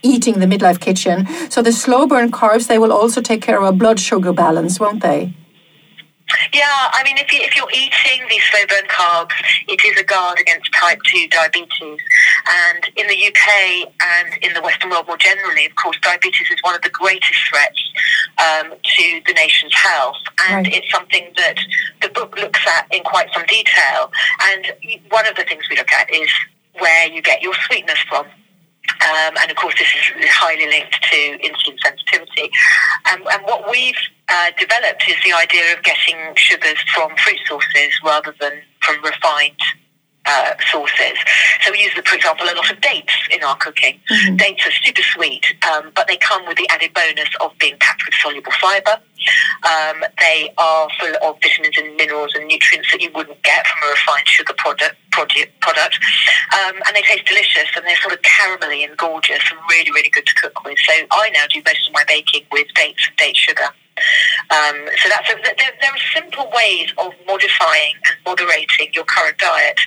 eating 0.02 0.38
the 0.40 0.46
midlife 0.46 0.80
kitchen. 0.80 1.26
So 1.50 1.62
the 1.62 1.72
slow 1.72 2.06
burn 2.06 2.30
carbs, 2.30 2.68
they 2.68 2.78
will 2.78 2.92
also 2.92 3.20
take 3.20 3.42
care 3.42 3.58
of 3.58 3.64
our 3.64 3.72
blood 3.72 4.00
sugar 4.00 4.32
balance, 4.32 4.78
won't 4.78 5.02
they? 5.02 5.34
Yeah, 6.52 6.90
I 6.92 7.02
mean, 7.04 7.18
if, 7.18 7.32
you, 7.32 7.40
if 7.42 7.56
you're 7.56 7.70
eating 7.72 8.26
these 8.28 8.42
slow 8.50 8.60
burn 8.68 8.86
carbs, 8.88 9.32
it 9.68 9.84
is 9.84 10.00
a 10.00 10.04
guard 10.04 10.38
against 10.40 10.72
type 10.72 10.98
2 11.12 11.28
diabetes. 11.28 11.98
And 12.48 12.88
in 12.96 13.06
the 13.06 13.16
UK 13.26 13.92
and 14.00 14.42
in 14.42 14.54
the 14.54 14.62
Western 14.62 14.90
world 14.90 15.06
more 15.06 15.18
generally, 15.18 15.66
of 15.66 15.74
course, 15.76 15.96
diabetes 16.02 16.50
is 16.50 16.58
one 16.62 16.74
of 16.74 16.82
the 16.82 16.90
greatest 16.90 17.40
threats 17.48 17.80
um, 18.38 18.70
to 18.70 19.20
the 19.26 19.32
nation's 19.34 19.74
health. 19.74 20.16
And 20.48 20.66
right. 20.66 20.74
it's 20.74 20.90
something 20.90 21.32
that 21.36 21.58
the 22.00 22.08
book 22.08 22.36
looks 22.38 22.60
at 22.66 22.86
in 22.90 23.02
quite 23.02 23.28
some 23.34 23.44
detail. 23.46 24.10
And 24.40 24.72
one 25.10 25.26
of 25.26 25.36
the 25.36 25.44
things 25.44 25.64
we 25.68 25.76
look 25.76 25.92
at 25.92 26.12
is 26.12 26.28
where 26.78 27.08
you 27.08 27.20
get 27.20 27.42
your 27.42 27.54
sweetness 27.66 27.98
from. 28.08 28.26
Um, 29.02 29.34
and 29.40 29.50
of 29.50 29.56
course, 29.56 29.74
this 29.78 29.88
is 29.88 30.28
highly 30.30 30.66
linked 30.66 30.98
to 31.02 31.16
insulin 31.38 31.78
sensitivity. 31.82 32.50
Um, 33.10 33.22
and 33.32 33.42
what 33.44 33.70
we've 33.70 33.98
uh, 34.28 34.50
developed 34.58 35.04
is 35.08 35.16
the 35.24 35.32
idea 35.32 35.76
of 35.76 35.82
getting 35.82 36.16
sugars 36.36 36.78
from 36.94 37.14
fruit 37.16 37.38
sources 37.46 37.92
rather 38.04 38.34
than 38.40 38.52
from 38.80 39.02
refined 39.02 39.60
uh, 40.26 40.54
sources. 40.70 41.18
So 41.62 41.72
we 41.72 41.82
use, 41.82 41.92
for 41.92 42.14
example, 42.14 42.46
a 42.46 42.54
lot 42.54 42.70
of 42.70 42.80
dates 42.80 43.12
in 43.30 43.42
our 43.42 43.56
cooking. 43.56 44.00
Mm-hmm. 44.10 44.36
Dates 44.36 44.66
are 44.66 44.70
super 44.84 45.02
sweet, 45.02 45.44
um, 45.72 45.90
but 45.94 46.06
they 46.06 46.16
come 46.16 46.46
with 46.46 46.56
the 46.56 46.68
added 46.70 46.94
bonus 46.94 47.28
of 47.40 47.52
being 47.58 47.76
packed 47.80 48.04
with 48.06 48.14
soluble 48.14 48.52
fibre. 48.60 49.00
Um, 49.64 50.04
they 50.18 50.52
are 50.58 50.88
full 50.98 51.14
of 51.22 51.38
vitamins 51.42 51.76
and 51.78 51.96
minerals 51.96 52.32
and 52.34 52.46
nutrients 52.46 52.90
that 52.92 53.00
you 53.00 53.10
wouldn't 53.14 53.42
get 53.42 53.66
from 53.66 53.88
a 53.88 53.92
refined 53.92 54.28
sugar 54.28 54.54
product. 54.56 54.96
Product, 55.12 55.60
product. 55.60 55.98
Um, 56.52 56.76
and 56.86 56.96
they 56.96 57.02
taste 57.02 57.26
delicious 57.26 57.68
and 57.76 57.84
they're 57.86 58.00
sort 58.00 58.14
of 58.14 58.20
caramelly 58.22 58.84
and 58.84 58.96
gorgeous 58.96 59.42
and 59.50 59.60
really, 59.70 59.90
really 59.92 60.10
good 60.10 60.26
to 60.26 60.34
cook 60.34 60.64
with. 60.64 60.78
So 60.84 60.92
I 61.10 61.30
now 61.30 61.44
do 61.52 61.62
most 61.64 61.86
of 61.86 61.92
my 61.92 62.04
baking 62.08 62.44
with 62.50 62.66
dates 62.74 63.06
and 63.06 63.16
date 63.16 63.36
sugar. 63.36 63.68
Um, 64.50 64.76
so 65.02 65.08
that's 65.08 65.28
a, 65.30 65.34
there, 65.42 65.72
there, 65.80 65.90
are 65.90 66.04
simple 66.14 66.50
ways 66.56 66.90
of 66.98 67.12
modifying 67.26 67.94
and 68.06 68.16
moderating 68.24 68.88
your 68.94 69.04
current 69.04 69.36
diet 69.38 69.78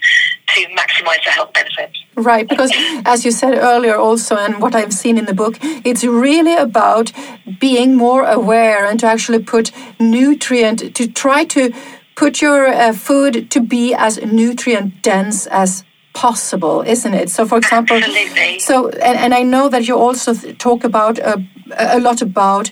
to 0.50 0.62
maximize 0.70 1.24
the 1.24 1.32
health 1.32 1.54
benefits. 1.54 2.04
Right, 2.16 2.48
because 2.48 2.72
as 3.06 3.26
you 3.26 3.32
said 3.32 3.56
earlier, 3.56 3.96
also, 3.96 4.38
and 4.38 4.62
what 4.62 4.76
I've 4.76 4.94
seen 4.94 5.18
in 5.18 5.26
the 5.26 5.34
book, 5.34 5.58
it's 5.62 6.04
really 6.04 6.56
about 6.56 7.12
being 7.60 7.96
more 7.96 8.26
aware 8.26 8.86
and 8.86 9.00
to 9.00 9.08
actually 9.08 9.40
put 9.40 9.72
nutrient 10.00 10.96
to 10.96 11.08
try 11.08 11.44
to 11.46 11.74
put 12.16 12.42
your 12.42 12.68
uh, 12.68 12.94
food 12.94 13.52
to 13.52 13.60
be 13.62 13.94
as 13.94 14.22
nutrient 14.24 15.02
dense 15.02 15.48
as 15.48 15.84
possible, 16.14 16.82
isn't 16.82 17.14
it? 17.14 17.30
So, 17.30 17.46
for 17.46 17.58
example, 17.58 17.98
Absolutely. 17.98 18.60
so 18.60 18.90
and, 18.90 19.18
and 19.18 19.34
I 19.34 19.44
know 19.44 19.70
that 19.70 19.88
you 19.88 19.98
also 19.98 20.34
talk 20.54 20.84
about 20.84 21.20
uh, 21.20 21.38
a 21.78 22.00
lot 22.00 22.22
about 22.22 22.72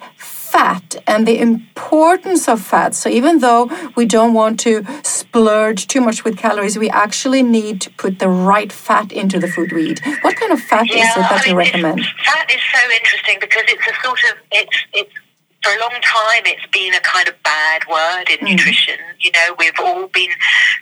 fat 0.54 0.96
and 1.08 1.28
the 1.28 1.40
importance 1.40 2.48
of 2.48 2.62
fat. 2.62 2.94
So 2.94 3.10
even 3.10 3.40
though 3.40 3.72
we 3.96 4.06
don't 4.06 4.34
want 4.36 4.60
to 4.62 4.86
splurge 5.02 5.88
too 5.88 6.00
much 6.00 6.24
with 6.24 6.38
calories, 6.38 6.78
we 6.78 6.90
actually 6.92 7.42
need 7.42 7.82
to 7.82 7.90
put 8.04 8.20
the 8.20 8.30
right 8.30 8.72
fat 8.72 9.12
into 9.12 9.40
the 9.40 9.48
food 9.48 9.72
we 9.72 9.90
eat. 9.92 10.00
What 10.22 10.36
kind 10.36 10.52
of 10.52 10.62
fat 10.62 10.86
yeah, 10.88 11.04
is 11.04 11.18
it 11.18 11.22
that 11.22 11.32
I 11.32 11.36
mean, 11.38 11.50
you 11.50 11.58
recommend? 11.58 12.06
Fat 12.26 12.48
is 12.54 12.62
so 12.72 12.82
interesting 13.00 13.38
because 13.42 13.64
it's 13.68 13.88
a 13.88 13.96
sort 14.04 14.20
of 14.30 14.38
it's 14.52 14.78
it's 14.94 15.16
for 15.64 15.72
a 15.72 15.80
long 15.80 15.96
time 16.04 16.44
it's 16.46 16.66
been 16.72 16.94
a 16.94 17.00
kind 17.00 17.28
of 17.28 17.36
bad 17.44 17.84
word 17.90 18.30
in 18.30 18.40
mm. 18.40 18.52
nutrition. 18.52 19.00
You 19.20 19.32
know, 19.32 19.56
we've 19.58 19.80
all 19.80 20.08
been 20.08 20.32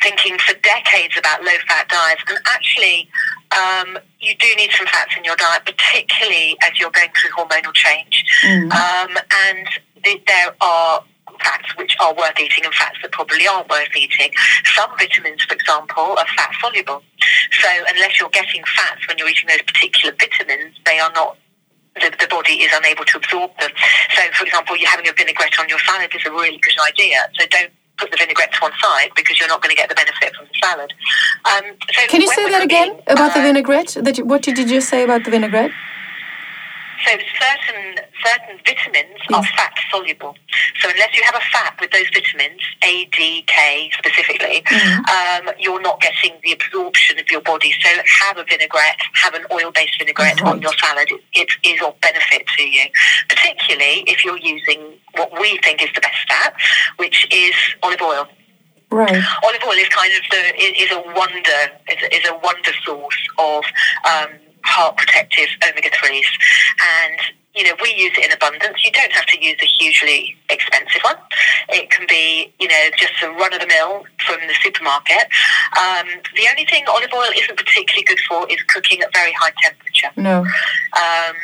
thinking 0.01 0.37
for 0.39 0.53
decades 0.59 1.15
about 1.17 1.43
low 1.43 1.57
fat 1.67 1.87
diets 1.87 2.23
and 2.27 2.39
actually 2.47 3.09
um, 3.51 3.97
you 4.19 4.35
do 4.35 4.47
need 4.57 4.71
some 4.71 4.87
fats 4.87 5.13
in 5.17 5.23
your 5.23 5.35
diet, 5.35 5.63
particularly 5.65 6.57
as 6.63 6.79
you're 6.79 6.91
going 6.91 7.09
through 7.19 7.31
hormonal 7.31 7.73
change. 7.73 8.25
Mm. 8.43 8.71
Um, 8.71 9.17
and 9.47 9.67
the, 10.03 10.21
there 10.25 10.55
are 10.61 11.03
fats 11.41 11.75
which 11.77 11.95
are 11.99 12.13
worth 12.13 12.39
eating 12.39 12.65
and 12.65 12.73
fats 12.73 12.97
that 13.01 13.11
probably 13.11 13.47
aren't 13.47 13.69
worth 13.69 13.95
eating. 13.95 14.31
Some 14.75 14.89
vitamins, 14.97 15.43
for 15.43 15.53
example, 15.53 16.15
are 16.17 16.25
fat 16.37 16.51
soluble. 16.61 17.03
So 17.61 17.69
unless 17.89 18.19
you're 18.19 18.29
getting 18.29 18.63
fats 18.63 19.07
when 19.07 19.17
you're 19.17 19.29
eating 19.29 19.47
those 19.47 19.61
particular 19.63 20.15
vitamins, 20.17 20.75
they 20.85 20.99
are 20.99 21.11
not 21.13 21.37
the, 22.01 22.15
the, 22.19 22.27
body 22.27 22.63
is 22.65 22.71
unable 22.73 23.05
to 23.05 23.17
absorb 23.17 23.51
them. 23.59 23.71
So, 24.15 24.21
for 24.33 24.45
example, 24.45 24.75
you 24.77 24.87
having 24.87 25.07
a 25.07 25.13
vinaigrette 25.13 25.59
on 25.59 25.69
your 25.69 25.79
salad 25.79 26.13
is 26.15 26.25
a 26.25 26.31
really 26.31 26.57
good 26.57 26.77
idea. 26.87 27.29
So 27.37 27.45
don't 27.47 27.71
put 27.97 28.11
the 28.11 28.17
vinaigrette 28.17 28.51
to 28.53 28.59
one 28.61 28.73
side 28.81 29.11
because 29.15 29.39
you're 29.39 29.47
not 29.47 29.61
going 29.61 29.75
to 29.75 29.79
get 29.79 29.89
the 29.89 29.95
benefit 29.95 30.35
from 30.35 30.45
the 30.45 30.57
salad. 30.61 30.91
Um, 31.45 31.77
so 31.93 32.07
Can 32.07 32.21
you 32.21 32.33
say 32.33 32.49
that 32.49 32.63
again 32.63 32.99
about 33.07 33.31
uh, 33.31 33.33
the 33.35 33.41
vinaigrette? 33.41 33.97
That 34.01 34.17
what 34.19 34.41
did 34.41 34.57
you 34.57 34.65
just 34.65 34.89
say 34.89 35.03
about 35.03 35.23
the 35.23 35.31
vinaigrette? 35.31 35.71
So 37.05 37.17
certain 37.39 37.95
certain 38.23 38.59
vitamins 38.65 39.19
yes. 39.29 39.31
are 39.31 39.43
fat 39.55 39.73
soluble. 39.89 40.35
So 40.79 40.89
unless 40.89 41.15
you 41.15 41.23
have 41.23 41.35
a 41.35 41.45
fat 41.51 41.77
with 41.79 41.91
those 41.91 42.09
vitamins, 42.13 42.61
A, 42.83 43.05
D, 43.05 43.43
K 43.47 43.91
specifically, 43.97 44.61
mm-hmm. 44.61 45.47
um, 45.47 45.53
you're 45.59 45.81
not 45.81 46.01
getting 46.01 46.37
the 46.43 46.51
absorption 46.53 47.17
of 47.19 47.29
your 47.29 47.41
body. 47.41 47.73
So 47.81 47.89
have 48.21 48.37
a 48.37 48.43
vinaigrette, 48.43 49.01
have 49.13 49.33
an 49.33 49.45
oil-based 49.51 49.97
vinaigrette 49.99 50.41
right. 50.41 50.53
on 50.53 50.61
your 50.61 50.73
salad. 50.73 51.07
It, 51.09 51.21
it 51.33 51.67
is 51.67 51.81
of 51.81 51.99
benefit 52.01 52.47
to 52.57 52.63
you, 52.63 52.85
particularly 53.29 54.03
if 54.07 54.23
you're 54.23 54.37
using 54.37 54.93
what 55.15 55.31
we 55.39 55.59
think 55.63 55.81
is 55.81 55.89
the 55.95 56.01
best 56.01 56.27
fat, 56.27 56.53
which 56.97 57.27
is 57.31 57.55
olive 57.83 58.01
oil. 58.01 58.27
Right. 58.91 59.23
Olive 59.43 59.63
oil 59.65 59.73
is 59.73 59.87
kind 59.89 60.11
of 60.13 60.21
the 60.29 60.61
is, 60.61 60.91
a 60.91 61.01
wonder 61.15 61.61
is 61.89 62.03
a, 62.03 62.15
is 62.15 62.29
a 62.29 62.37
wonder 62.43 62.71
source 62.83 63.27
of 63.37 63.63
um, 64.05 64.31
heart 64.71 64.97
protective 64.97 65.49
omega 65.67 65.89
threes, 65.93 66.27
and 66.79 67.19
you 67.55 67.65
know, 67.65 67.75
we 67.81 67.93
use 67.95 68.15
it 68.17 68.25
in 68.25 68.31
abundance. 68.31 68.79
You 68.85 68.91
don't 68.91 69.11
have 69.11 69.25
to 69.25 69.43
use 69.43 69.57
a 69.61 69.65
hugely 69.65 70.35
expensive 70.49 71.01
one. 71.03 71.17
It 71.69 71.89
can 71.89 72.07
be, 72.07 72.53
you 72.59 72.67
know, 72.67 72.83
just 72.95 73.13
a 73.23 73.29
run 73.31 73.53
of 73.53 73.59
the 73.59 73.67
mill 73.67 74.05
from 74.25 74.39
the 74.47 74.55
supermarket. 74.63 75.27
Um, 75.75 76.07
the 76.35 76.47
only 76.49 76.65
thing 76.65 76.85
olive 76.87 77.11
oil 77.13 77.29
isn't 77.35 77.57
particularly 77.57 78.03
good 78.07 78.19
for 78.27 78.47
is 78.49 78.61
cooking 78.69 79.01
at 79.01 79.11
very 79.13 79.33
high 79.33 79.51
temperature. 79.61 80.11
No. 80.15 80.47
Um, 80.95 81.35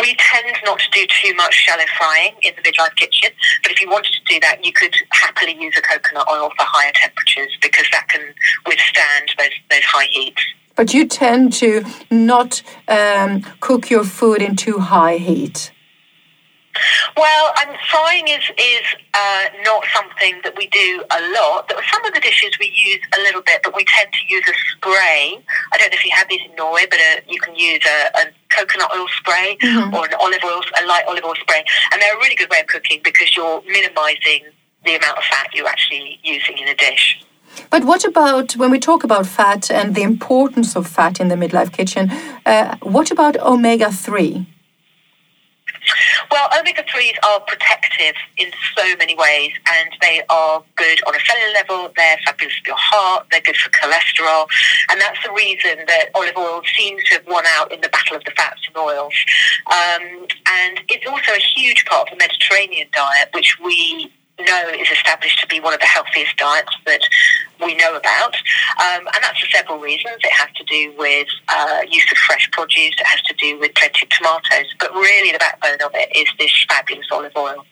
we 0.00 0.14
tend 0.20 0.52
not 0.64 0.80
to 0.80 0.90
do 0.92 1.06
too 1.08 1.34
much 1.34 1.54
shallow 1.54 1.88
frying 1.96 2.34
in 2.42 2.52
the 2.56 2.62
midlife 2.62 2.94
kitchen, 2.96 3.30
but 3.62 3.72
if 3.72 3.80
you 3.80 3.88
wanted 3.88 4.12
to 4.12 4.24
do 4.28 4.40
that, 4.40 4.64
you 4.64 4.72
could 4.72 4.94
happily 5.10 5.56
use 5.58 5.74
a 5.78 5.82
coconut 5.82 6.28
oil 6.30 6.50
for 6.58 6.64
higher 6.68 6.92
temperatures 6.94 7.56
because 7.62 7.86
that 7.92 8.08
can 8.08 8.20
withstand 8.66 9.32
those 9.38 9.84
high 9.84 10.08
heats. 10.10 10.42
But 10.78 10.94
you 10.94 11.08
tend 11.08 11.52
to 11.54 11.84
not 12.08 12.62
um, 12.86 13.42
cook 13.58 13.90
your 13.90 14.04
food 14.04 14.40
in 14.40 14.54
too 14.54 14.78
high 14.78 15.16
heat. 15.16 15.72
Well, 17.16 17.52
um, 17.60 17.74
frying 17.90 18.28
is 18.28 18.44
is 18.56 18.86
uh, 19.12 19.44
not 19.64 19.84
something 19.92 20.40
that 20.44 20.56
we 20.56 20.68
do 20.68 21.02
a 21.10 21.20
lot. 21.34 21.66
But 21.66 21.82
some 21.90 22.04
of 22.04 22.14
the 22.14 22.20
dishes 22.20 22.56
we 22.60 22.70
use 22.76 23.02
a 23.18 23.20
little 23.22 23.42
bit, 23.42 23.62
but 23.64 23.74
we 23.74 23.84
tend 23.86 24.12
to 24.12 24.32
use 24.32 24.44
a 24.48 24.54
spray. 24.70 25.42
I 25.72 25.78
don't 25.78 25.90
know 25.90 25.98
if 25.98 26.04
you 26.04 26.12
have 26.14 26.28
these 26.28 26.42
in 26.48 26.54
Norway, 26.54 26.86
but 26.88 27.00
uh, 27.00 27.22
you 27.26 27.40
can 27.40 27.56
use 27.56 27.82
a, 27.84 28.20
a 28.20 28.24
coconut 28.50 28.92
oil 28.94 29.08
spray 29.18 29.58
mm-hmm. 29.60 29.92
or 29.92 30.06
an 30.06 30.14
olive 30.20 30.44
oil, 30.44 30.62
a 30.80 30.86
light 30.86 31.02
olive 31.08 31.24
oil 31.24 31.34
spray, 31.40 31.64
and 31.90 32.00
they're 32.00 32.14
a 32.14 32.18
really 32.18 32.36
good 32.36 32.50
way 32.50 32.60
of 32.60 32.68
cooking 32.68 33.00
because 33.02 33.36
you're 33.36 33.62
minimising 33.62 34.46
the 34.84 34.94
amount 34.94 35.18
of 35.18 35.24
fat 35.24 35.48
you're 35.52 35.66
actually 35.66 36.20
using 36.22 36.56
in 36.56 36.68
a 36.68 36.74
dish. 36.76 37.20
But 37.70 37.84
what 37.84 38.04
about 38.04 38.56
when 38.56 38.70
we 38.70 38.78
talk 38.78 39.04
about 39.04 39.26
fat 39.26 39.70
and 39.70 39.94
the 39.94 40.02
importance 40.02 40.76
of 40.76 40.86
fat 40.86 41.20
in 41.20 41.28
the 41.28 41.36
midlife 41.36 41.72
kitchen? 41.72 42.10
Uh, 42.44 42.76
what 42.82 43.10
about 43.10 43.36
omega 43.36 43.90
three? 43.92 44.46
Well, 46.30 46.48
omega 46.58 46.82
3s 46.82 47.16
are 47.24 47.40
protective 47.40 48.14
in 48.36 48.50
so 48.76 48.96
many 48.96 49.14
ways, 49.14 49.52
and 49.66 49.90
they 50.02 50.22
are 50.28 50.62
good 50.76 51.00
on 51.06 51.14
a 51.14 51.20
cellular 51.20 51.52
level. 51.52 51.92
They're 51.96 52.18
fabulous 52.24 52.54
for 52.58 52.68
your 52.68 52.76
heart. 52.78 53.26
They're 53.30 53.40
good 53.40 53.56
for 53.56 53.70
cholesterol. 53.70 54.46
And 54.90 55.00
that's 55.00 55.18
the 55.24 55.32
reason 55.32 55.84
that 55.86 56.10
olive 56.14 56.36
oil 56.36 56.62
seems 56.76 57.02
to 57.04 57.14
have 57.14 57.26
won 57.26 57.44
out 57.56 57.72
in 57.72 57.80
the 57.80 57.88
battle 57.88 58.16
of 58.16 58.24
the 58.24 58.32
fats 58.32 58.60
and 58.66 58.76
oils. 58.76 59.14
Um, 59.66 60.26
and 60.46 60.80
it's 60.88 61.06
also 61.06 61.32
a 61.32 61.40
huge 61.40 61.84
part 61.86 62.08
of 62.08 62.18
the 62.18 62.24
Mediterranean 62.24 62.88
diet, 62.92 63.30
which 63.32 63.56
we 63.64 64.12
know 64.44 64.68
is 64.70 64.90
established 64.90 65.40
to 65.40 65.46
be 65.46 65.60
one 65.60 65.74
of 65.74 65.80
the 65.80 65.86
healthiest 65.86 66.36
diets 66.36 66.74
that 66.86 67.02
we 67.64 67.74
know 67.74 67.96
about. 67.96 68.34
Um, 68.80 69.06
and 69.06 69.22
that's 69.22 69.40
for 69.40 69.50
several 69.50 69.78
reasons. 69.78 70.16
It 70.22 70.32
has 70.32 70.48
to 70.56 70.64
do 70.64 70.92
with 70.96 71.28
uh, 71.48 71.80
use 71.88 72.06
of 72.10 72.18
fresh 72.18 72.48
produce, 72.52 72.94
it 72.98 73.06
has 73.06 73.22
to 73.22 73.34
do 73.34 73.58
with 73.58 73.74
plenty 73.74 74.06
of 74.06 74.10
tomatoes, 74.10 74.74
but 74.78 74.92
really 74.94 75.32
the 75.32 75.38
backbone 75.38 75.80
of 75.84 75.92
it 75.94 76.14
is 76.16 76.28
this 76.38 76.52
fabulous 76.68 77.06
olive 77.10 77.32
oil. 77.36 77.64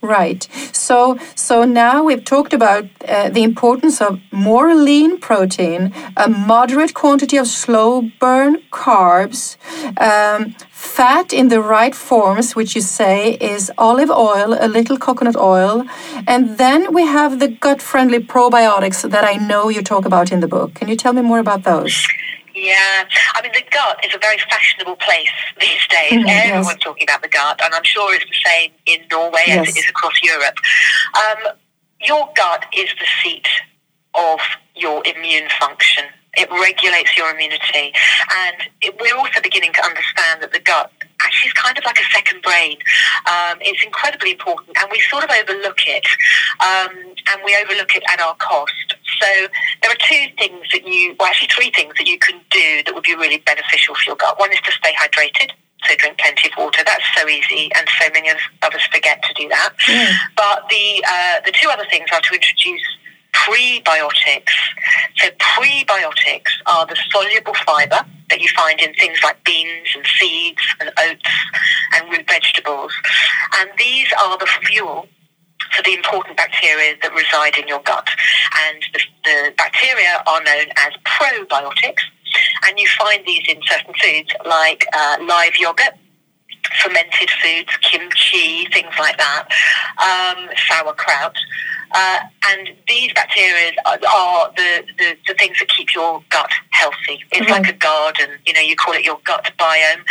Right. 0.00 0.48
So, 0.72 1.18
so 1.36 1.64
now 1.64 2.02
we've 2.02 2.24
talked 2.24 2.52
about 2.52 2.86
uh, 3.08 3.28
the 3.28 3.44
importance 3.44 4.00
of 4.00 4.20
more 4.32 4.74
lean 4.74 5.18
protein, 5.20 5.92
a 6.16 6.28
moderate 6.28 6.92
quantity 6.92 7.36
of 7.36 7.46
slow 7.46 8.02
burn 8.18 8.56
carbs, 8.72 9.56
um, 9.98 10.56
fat 10.70 11.32
in 11.32 11.48
the 11.48 11.60
right 11.60 11.94
forms, 11.94 12.56
which 12.56 12.74
you 12.74 12.80
say 12.80 13.34
is 13.34 13.70
olive 13.78 14.10
oil, 14.10 14.56
a 14.58 14.66
little 14.66 14.98
coconut 14.98 15.36
oil, 15.36 15.86
and 16.26 16.58
then 16.58 16.92
we 16.92 17.06
have 17.06 17.38
the 17.38 17.48
gut-friendly 17.48 18.20
probiotics 18.20 19.08
that 19.08 19.24
I 19.24 19.34
know 19.34 19.68
you 19.68 19.82
talk 19.82 20.04
about 20.04 20.32
in 20.32 20.40
the 20.40 20.48
book. 20.48 20.74
Can 20.74 20.88
you 20.88 20.96
tell 20.96 21.12
me 21.12 21.22
more 21.22 21.38
about 21.38 21.62
those? 21.62 21.94
Yeah, 22.54 23.04
I 23.34 23.42
mean 23.42 23.52
the 23.52 23.64
gut 23.70 24.04
is 24.04 24.14
a 24.14 24.18
very 24.18 24.38
fashionable 24.38 24.96
place 24.96 25.30
these 25.60 25.86
days. 25.88 26.12
Mm, 26.12 26.28
Everyone's 26.28 26.76
yes. 26.76 26.82
talking 26.82 27.06
about 27.08 27.22
the 27.22 27.28
gut, 27.28 27.60
and 27.62 27.74
I'm 27.74 27.84
sure 27.84 28.14
it's 28.14 28.24
the 28.24 28.42
same 28.44 28.72
in 28.86 29.06
Norway 29.10 29.44
yes. 29.46 29.68
as 29.68 29.76
it 29.76 29.80
is 29.80 29.88
across 29.88 30.20
Europe. 30.22 30.56
Um, 31.14 31.52
your 32.00 32.28
gut 32.36 32.66
is 32.76 32.90
the 32.98 33.06
seat 33.22 33.48
of 34.14 34.40
your 34.74 35.02
immune 35.06 35.48
function. 35.60 36.04
It 36.34 36.50
regulates 36.50 37.16
your 37.16 37.30
immunity, 37.30 37.92
and 38.46 38.56
it, 38.80 38.98
we're 39.00 39.16
also 39.16 39.40
beginning 39.42 39.72
to 39.74 39.84
understand 39.84 40.42
that 40.42 40.52
the 40.52 40.60
gut 40.60 40.90
is 41.44 41.52
kind 41.52 41.76
of 41.78 41.84
like 41.84 41.98
a 41.98 42.08
second 42.12 42.42
brain. 42.42 42.76
Um, 43.26 43.58
it's 43.60 43.82
incredibly 43.84 44.32
important, 44.32 44.76
and 44.78 44.88
we 44.90 45.00
sort 45.00 45.24
of 45.24 45.30
overlook 45.30 45.80
it, 45.86 46.06
um, 46.60 46.92
and 47.30 47.40
we 47.44 47.56
overlook 47.62 47.94
it 47.96 48.02
at 48.10 48.20
our 48.20 48.34
cost. 48.36 48.96
So 49.20 49.28
there 49.82 49.90
are 49.90 50.00
two 50.00 50.26
things 50.38 50.66
that 50.72 50.86
you, 50.86 51.14
well, 51.18 51.28
actually 51.28 51.48
three 51.48 51.70
things 51.70 51.94
that 51.98 52.06
you 52.06 52.18
can 52.18 52.40
do 52.50 52.82
that 52.84 52.94
would 52.94 53.04
be 53.04 53.14
really 53.14 53.38
beneficial 53.38 53.94
for 53.94 54.02
your 54.06 54.16
gut. 54.16 54.38
One 54.38 54.52
is 54.52 54.60
to 54.60 54.72
stay 54.72 54.92
hydrated. 54.94 55.50
So 55.88 55.96
drink 55.96 56.18
plenty 56.18 56.48
of 56.48 56.54
water. 56.56 56.82
That's 56.86 57.02
so 57.16 57.28
easy, 57.28 57.70
and 57.74 57.88
so 58.00 58.06
many 58.12 58.30
of 58.30 58.36
us 58.62 58.86
forget 58.92 59.20
to 59.24 59.34
do 59.34 59.48
that. 59.48 59.70
Mm. 59.88 60.14
But 60.36 60.68
the 60.70 61.04
uh, 61.06 61.40
the 61.44 61.50
two 61.50 61.68
other 61.70 61.84
things 61.90 62.06
are 62.12 62.20
to 62.20 62.34
introduce 62.34 62.82
prebiotics. 63.42 64.54
So 65.16 65.28
prebiotics 65.38 66.52
are 66.66 66.86
the 66.86 66.96
soluble 67.10 67.54
fiber 67.66 68.00
that 68.30 68.40
you 68.40 68.48
find 68.56 68.80
in 68.80 68.94
things 68.94 69.18
like 69.22 69.42
beans 69.44 69.88
and 69.94 70.06
seeds 70.18 70.62
and 70.80 70.90
oats 71.00 71.28
and 71.94 72.10
root 72.10 72.26
vegetables. 72.28 72.92
And 73.60 73.70
these 73.78 74.08
are 74.24 74.38
the 74.38 74.46
fuel 74.46 75.08
for 75.76 75.82
the 75.82 75.94
important 75.94 76.36
bacteria 76.36 76.94
that 77.02 77.14
reside 77.14 77.56
in 77.56 77.68
your 77.68 77.80
gut. 77.82 78.08
And 78.68 78.84
the, 78.92 79.00
the 79.24 79.54
bacteria 79.56 80.22
are 80.26 80.42
known 80.42 80.66
as 80.76 80.92
probiotics. 81.04 82.02
And 82.66 82.78
you 82.78 82.88
find 82.98 83.24
these 83.26 83.44
in 83.48 83.60
certain 83.66 83.92
foods 84.00 84.30
like 84.46 84.86
uh, 84.94 85.16
live 85.28 85.56
yogurt, 85.58 85.94
fermented 86.82 87.30
foods, 87.42 87.70
kimchi, 87.82 88.66
things 88.72 88.92
like 88.98 89.16
that, 89.18 89.48
um, 89.98 90.48
sauerkraut. 90.68 91.36
Uh, 91.94 92.20
and 92.50 92.70
these 92.88 93.12
bacteria 93.12 93.72
are, 93.84 93.98
are 94.08 94.52
the, 94.56 94.82
the, 94.98 95.16
the, 95.28 95.34
things 95.34 95.58
that 95.58 95.68
keep 95.68 95.94
your 95.94 96.22
gut 96.30 96.50
healthy. 96.70 97.22
It's 97.30 97.42
mm-hmm. 97.42 97.50
like 97.50 97.68
a 97.68 97.76
garden, 97.76 98.30
you 98.46 98.54
know, 98.54 98.60
you 98.60 98.76
call 98.76 98.94
it 98.94 99.04
your 99.04 99.20
gut 99.24 99.50
biome. 99.58 100.02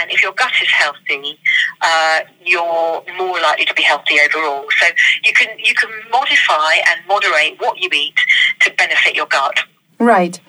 And 0.00 0.10
if 0.10 0.20
your 0.20 0.32
gut 0.32 0.50
is 0.60 0.68
healthy, 0.68 1.38
uh, 1.80 2.20
you're 2.44 3.04
more 3.16 3.40
likely 3.40 3.66
to 3.66 3.74
be 3.74 3.82
healthy 3.82 4.16
overall. 4.20 4.66
So 4.80 4.86
you 5.24 5.32
can, 5.32 5.56
you 5.58 5.74
can 5.74 5.90
modify 6.10 6.74
and 6.88 7.06
moderate 7.06 7.60
what 7.60 7.78
you 7.78 7.88
eat 7.92 8.16
to 8.62 8.72
benefit 8.72 9.14
your 9.14 9.26
gut. 9.26 9.60
Right. 10.00 10.40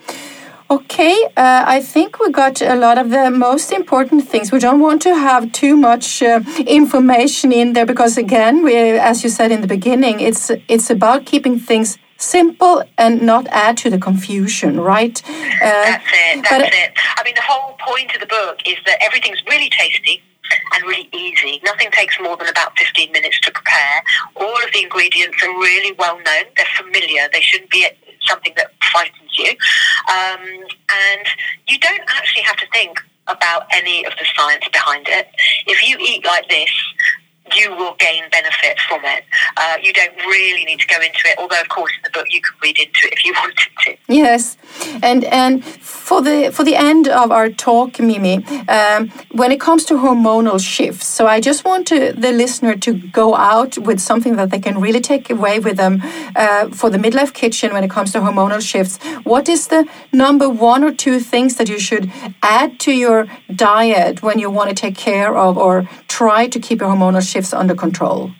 Okay, 0.70 1.16
uh, 1.36 1.64
I 1.66 1.82
think 1.82 2.20
we 2.20 2.30
got 2.30 2.62
a 2.62 2.76
lot 2.76 2.96
of 2.96 3.10
the 3.10 3.28
most 3.28 3.72
important 3.72 4.28
things. 4.28 4.52
We 4.52 4.60
don't 4.60 4.78
want 4.78 5.02
to 5.02 5.16
have 5.16 5.50
too 5.50 5.76
much 5.76 6.22
uh, 6.22 6.42
information 6.64 7.50
in 7.50 7.72
there 7.72 7.84
because, 7.84 8.16
again, 8.16 8.62
we, 8.62 8.76
as 8.76 9.24
you 9.24 9.30
said 9.30 9.50
in 9.50 9.62
the 9.62 9.66
beginning, 9.66 10.20
it's 10.20 10.48
it's 10.68 10.88
about 10.88 11.26
keeping 11.26 11.58
things 11.58 11.98
simple 12.18 12.84
and 12.96 13.20
not 13.20 13.48
add 13.48 13.78
to 13.78 13.90
the 13.90 13.98
confusion, 13.98 14.78
right? 14.78 15.20
Uh, 15.26 15.90
that's 15.90 16.06
it. 16.12 16.44
That's 16.48 16.76
it. 16.76 16.92
I 17.18 17.24
mean, 17.24 17.34
the 17.34 17.46
whole 17.50 17.74
point 17.84 18.14
of 18.14 18.20
the 18.20 18.26
book 18.26 18.60
is 18.64 18.76
that 18.86 18.98
everything's 19.00 19.42
really 19.50 19.70
tasty 19.70 20.22
and 20.74 20.84
really 20.84 21.08
easy. 21.12 21.60
Nothing 21.64 21.90
takes 21.90 22.14
more 22.20 22.36
than 22.36 22.48
about 22.48 22.78
15 22.78 23.10
minutes 23.10 23.40
to 23.40 23.50
prepare. 23.50 24.02
All 24.36 24.56
of 24.64 24.72
the 24.72 24.84
ingredients 24.84 25.42
are 25.42 25.50
really 25.50 25.92
well 25.98 26.16
known. 26.18 26.44
They're 26.56 26.74
familiar. 26.76 27.28
They 27.32 27.40
shouldn't 27.40 27.70
be 27.70 27.88
something 28.28 28.52
that 28.56 28.70
frightens 28.92 29.19
you. 29.40 29.50
Um, 30.08 30.40
and 30.44 31.26
you 31.68 31.78
don't 31.78 32.02
actually 32.08 32.42
have 32.42 32.56
to 32.58 32.66
think 32.72 32.98
about 33.26 33.66
any 33.72 34.04
of 34.04 34.12
the 34.18 34.26
science 34.36 34.64
behind 34.72 35.06
it. 35.08 35.28
If 35.66 35.86
you 35.86 35.96
eat 36.00 36.24
like 36.24 36.48
this, 36.48 36.70
you 37.56 37.70
will 37.76 37.94
gain 37.98 38.24
benefit 38.30 38.78
from 38.88 39.00
it. 39.04 39.24
Uh, 39.56 39.76
you 39.82 39.92
don't 39.92 40.16
really 40.18 40.64
need 40.64 40.80
to 40.80 40.86
go 40.86 40.96
into 40.96 41.22
it, 41.24 41.38
although 41.38 41.60
of 41.60 41.68
course 41.68 41.92
in 41.96 42.02
the 42.04 42.10
book 42.10 42.26
you 42.30 42.40
can 42.40 42.54
read 42.62 42.78
into 42.78 43.00
it 43.04 43.12
if 43.12 43.24
you 43.24 43.32
wanted 43.42 43.70
to. 43.84 43.96
Yes, 44.08 44.56
and 45.02 45.24
and 45.24 45.64
for 45.64 46.20
the 46.22 46.50
for 46.52 46.64
the 46.64 46.76
end 46.76 47.08
of 47.08 47.30
our 47.30 47.48
talk, 47.48 47.98
Mimi, 48.00 48.44
um, 48.68 49.10
when 49.32 49.50
it 49.52 49.60
comes 49.60 49.84
to 49.86 49.94
hormonal 49.94 50.60
shifts, 50.60 51.06
so 51.06 51.26
I 51.26 51.40
just 51.40 51.64
want 51.64 51.86
to, 51.88 52.12
the 52.12 52.32
listener 52.32 52.76
to 52.76 52.92
go 52.92 53.34
out 53.34 53.78
with 53.78 54.00
something 54.00 54.36
that 54.36 54.50
they 54.50 54.58
can 54.58 54.80
really 54.80 55.00
take 55.00 55.30
away 55.30 55.58
with 55.58 55.76
them 55.76 56.02
uh, 56.36 56.68
for 56.70 56.90
the 56.90 56.98
midlife 56.98 57.32
kitchen 57.32 57.72
when 57.72 57.84
it 57.84 57.90
comes 57.90 58.12
to 58.12 58.18
hormonal 58.20 58.60
shifts. 58.60 58.98
What 59.32 59.48
is 59.48 59.68
the 59.68 59.88
number 60.12 60.48
one 60.48 60.84
or 60.84 60.92
two 60.92 61.20
things 61.20 61.56
that 61.56 61.68
you 61.68 61.78
should 61.78 62.12
add 62.42 62.78
to 62.80 62.92
your 62.92 63.26
diet 63.54 64.22
when 64.22 64.38
you 64.38 64.50
want 64.50 64.68
to 64.70 64.74
take 64.74 64.96
care 64.96 65.36
of 65.36 65.56
or 65.56 65.88
try 66.08 66.46
to 66.48 66.58
keep 66.58 66.80
your 66.80 66.90
hormonal 66.90 67.22
shifts? 67.22 67.39
Under 67.52 67.74
control? 67.74 68.30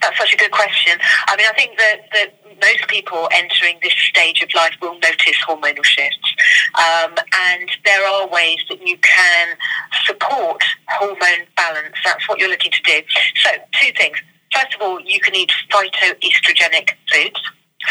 That's 0.00 0.18
such 0.18 0.32
a 0.32 0.36
good 0.36 0.50
question. 0.50 0.98
I 1.26 1.36
mean, 1.36 1.46
I 1.48 1.52
think 1.54 1.76
that, 1.78 1.96
that 2.12 2.44
most 2.60 2.88
people 2.88 3.28
entering 3.32 3.78
this 3.82 3.94
stage 3.94 4.42
of 4.42 4.48
life 4.54 4.74
will 4.80 4.94
notice 4.94 5.36
hormonal 5.46 5.84
shifts. 5.84 6.34
Um, 6.74 7.14
and 7.50 7.70
there 7.84 8.06
are 8.06 8.28
ways 8.28 8.60
that 8.68 8.86
you 8.86 8.96
can 8.98 9.56
support 10.04 10.62
hormone 10.88 11.46
balance. 11.56 11.96
That's 12.04 12.28
what 12.28 12.38
you're 12.38 12.50
looking 12.50 12.72
to 12.72 12.82
do. 12.82 13.00
So, 13.42 13.50
two 13.80 13.92
things. 13.96 14.18
First 14.54 14.74
of 14.74 14.82
all, 14.82 15.00
you 15.00 15.20
can 15.20 15.34
eat 15.34 15.50
phytoestrogenic 15.70 16.90
foods, 17.12 17.40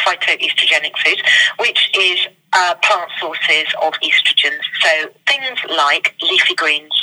phytoestrogenic 0.06 0.94
foods, 1.04 1.22
which 1.60 1.90
is 1.98 2.28
uh, 2.54 2.76
plant 2.84 3.12
sources 3.20 3.68
of 3.82 3.94
estrogens. 3.96 4.64
So, 4.82 5.10
things 5.28 5.60
like 5.70 6.16
leafy 6.22 6.56
greens, 6.56 7.03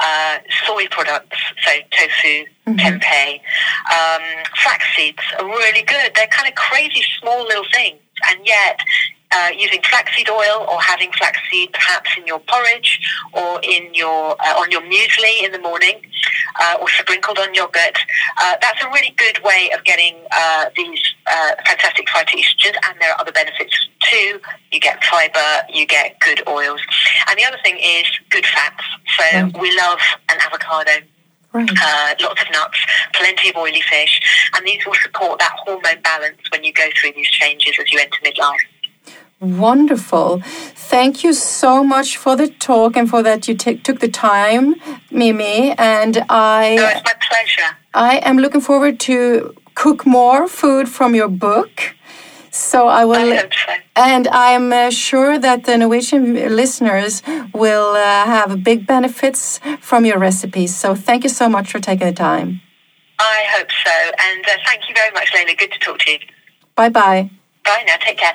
uh, 0.00 0.38
soy 0.66 0.86
products, 0.90 1.38
so 1.64 1.72
tofu, 1.90 2.44
mm-hmm. 2.66 2.76
tempeh, 2.76 3.34
um, 3.92 4.44
flax 4.62 4.84
seeds 4.96 5.18
are 5.38 5.46
really 5.46 5.82
good. 5.82 6.12
They're 6.14 6.26
kind 6.28 6.48
of 6.48 6.54
crazy 6.54 7.02
small 7.20 7.44
little 7.44 7.66
things, 7.72 8.00
and 8.30 8.46
yet 8.46 8.80
uh, 9.34 9.50
using 9.56 9.82
flaxseed 9.82 10.28
oil 10.28 10.66
or 10.70 10.80
having 10.80 11.10
flaxseed 11.12 11.72
perhaps 11.72 12.10
in 12.16 12.26
your 12.26 12.40
porridge 12.40 13.00
or 13.32 13.60
in 13.62 13.92
your 13.94 14.36
uh, 14.40 14.60
on 14.60 14.70
your 14.70 14.82
muesli 14.82 15.44
in 15.44 15.52
the 15.52 15.58
morning 15.58 16.00
uh, 16.60 16.76
or 16.80 16.88
sprinkled 16.88 17.38
on 17.38 17.54
yogurt. 17.54 17.96
Uh, 18.40 18.54
that's 18.60 18.82
a 18.82 18.88
really 18.88 19.14
good 19.16 19.42
way 19.44 19.70
of 19.74 19.84
getting 19.84 20.16
uh, 20.32 20.66
these 20.76 21.00
uh, 21.26 21.52
fantastic 21.66 22.06
phytoestrogens, 22.08 22.76
and 22.88 23.00
there 23.00 23.10
are 23.12 23.20
other 23.20 23.32
benefits 23.32 23.88
too. 24.02 24.40
You 24.72 24.80
get 24.80 25.02
fiber, 25.04 25.62
you 25.72 25.86
get 25.86 26.18
good 26.20 26.42
oils, 26.48 26.80
and 27.28 27.38
the 27.38 27.44
other 27.44 27.58
thing 27.64 27.76
is 27.78 28.06
good 28.30 28.46
fats. 28.46 28.84
So 29.18 29.24
Right. 29.24 29.58
we 29.58 29.76
love 29.76 29.98
an 30.28 30.38
avocado 30.44 30.92
Right. 31.52 31.70
uh, 31.70 32.14
lots 32.20 32.42
of 32.42 32.50
nuts, 32.50 32.78
plenty 33.14 33.50
of 33.50 33.56
oily 33.56 33.80
fish, 33.80 34.20
and 34.56 34.66
these 34.66 34.84
will 34.84 34.94
support 34.94 35.38
that 35.38 35.52
hormone 35.64 36.00
balance 36.02 36.40
when 36.50 36.64
you 36.64 36.72
go 36.72 36.88
through 37.00 37.12
these 37.12 37.28
changes 37.28 37.76
as 37.80 37.92
you 37.92 38.00
enter 38.00 38.18
midlife. 38.24 38.56
Wonderful. 39.40 40.40
Thank 40.74 41.24
you 41.24 41.32
so 41.32 41.84
much 41.84 42.16
for 42.16 42.36
the 42.36 42.48
talk 42.48 42.96
and 42.96 43.08
for 43.08 43.22
that 43.22 43.46
you 43.48 43.54
t- 43.54 43.76
took 43.76 44.00
the 44.00 44.08
time, 44.08 44.76
Mimi. 45.10 45.72
And 45.72 46.24
I, 46.28 46.76
it's 46.78 47.04
my 47.04 47.14
pleasure. 47.28 47.76
I 47.92 48.18
am 48.18 48.38
looking 48.38 48.60
forward 48.60 49.00
to 49.00 49.54
cook 49.74 50.06
more 50.06 50.48
food 50.48 50.88
from 50.88 51.14
your 51.14 51.28
book. 51.28 51.94
So 52.50 52.86
I 52.86 53.04
will. 53.04 53.32
I 53.32 53.36
hope 53.36 53.52
so. 53.52 53.72
And 53.96 54.28
I'm 54.28 54.72
uh, 54.72 54.90
sure 54.90 55.38
that 55.38 55.64
the 55.64 55.76
Norwegian 55.76 56.34
listeners 56.34 57.22
will 57.52 57.94
uh, 57.96 58.24
have 58.26 58.62
big 58.62 58.86
benefits 58.86 59.58
from 59.80 60.06
your 60.06 60.18
recipes. 60.18 60.74
So 60.76 60.94
thank 60.94 61.24
you 61.24 61.30
so 61.30 61.48
much 61.48 61.72
for 61.72 61.80
taking 61.80 62.06
the 62.06 62.12
time. 62.12 62.60
I 63.18 63.44
hope 63.56 63.70
so. 63.84 64.12
And 64.26 64.44
uh, 64.46 64.50
thank 64.64 64.88
you 64.88 64.94
very 64.94 65.12
much, 65.12 65.32
Layla. 65.32 65.58
Good 65.58 65.72
to 65.72 65.78
talk 65.80 65.98
to 66.00 66.12
you. 66.12 66.18
Bye 66.76 66.88
bye. 66.88 67.30
Bye 67.64 67.84
now. 67.86 67.96
Take 68.00 68.18
care. 68.18 68.34